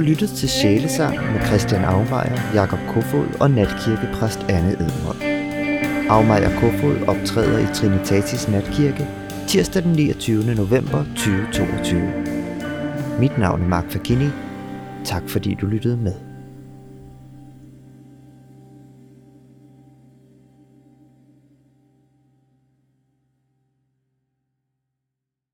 Lyttet 0.06 0.30
til 0.30 0.50
Sjælesang 0.50 1.16
med 1.34 1.46
Christian 1.46 1.84
Afmeier, 1.84 2.54
Jakob 2.54 2.80
Kofod 2.90 3.28
og 3.40 3.52
natkirkepræst 3.52 4.40
Anne 4.50 4.72
Edmund. 4.72 5.22
Afmeier 6.10 6.60
Kofod 6.60 6.98
optræder 7.08 7.60
i 7.60 7.74
Trinitatis 7.74 8.48
Natkirke 8.48 9.08
tirsdag 9.48 9.84
den 9.84 9.92
29. 9.92 10.56
november 10.56 11.06
2022. 11.16 12.02
Mit 13.20 13.38
navn 13.38 13.62
er 13.62 13.68
Mark 13.68 13.92
Fagini. 13.92 14.28
Tak 15.06 15.24
fordi 15.30 15.58
du 15.62 15.66
lyttede 15.66 15.98
med. 15.98 16.25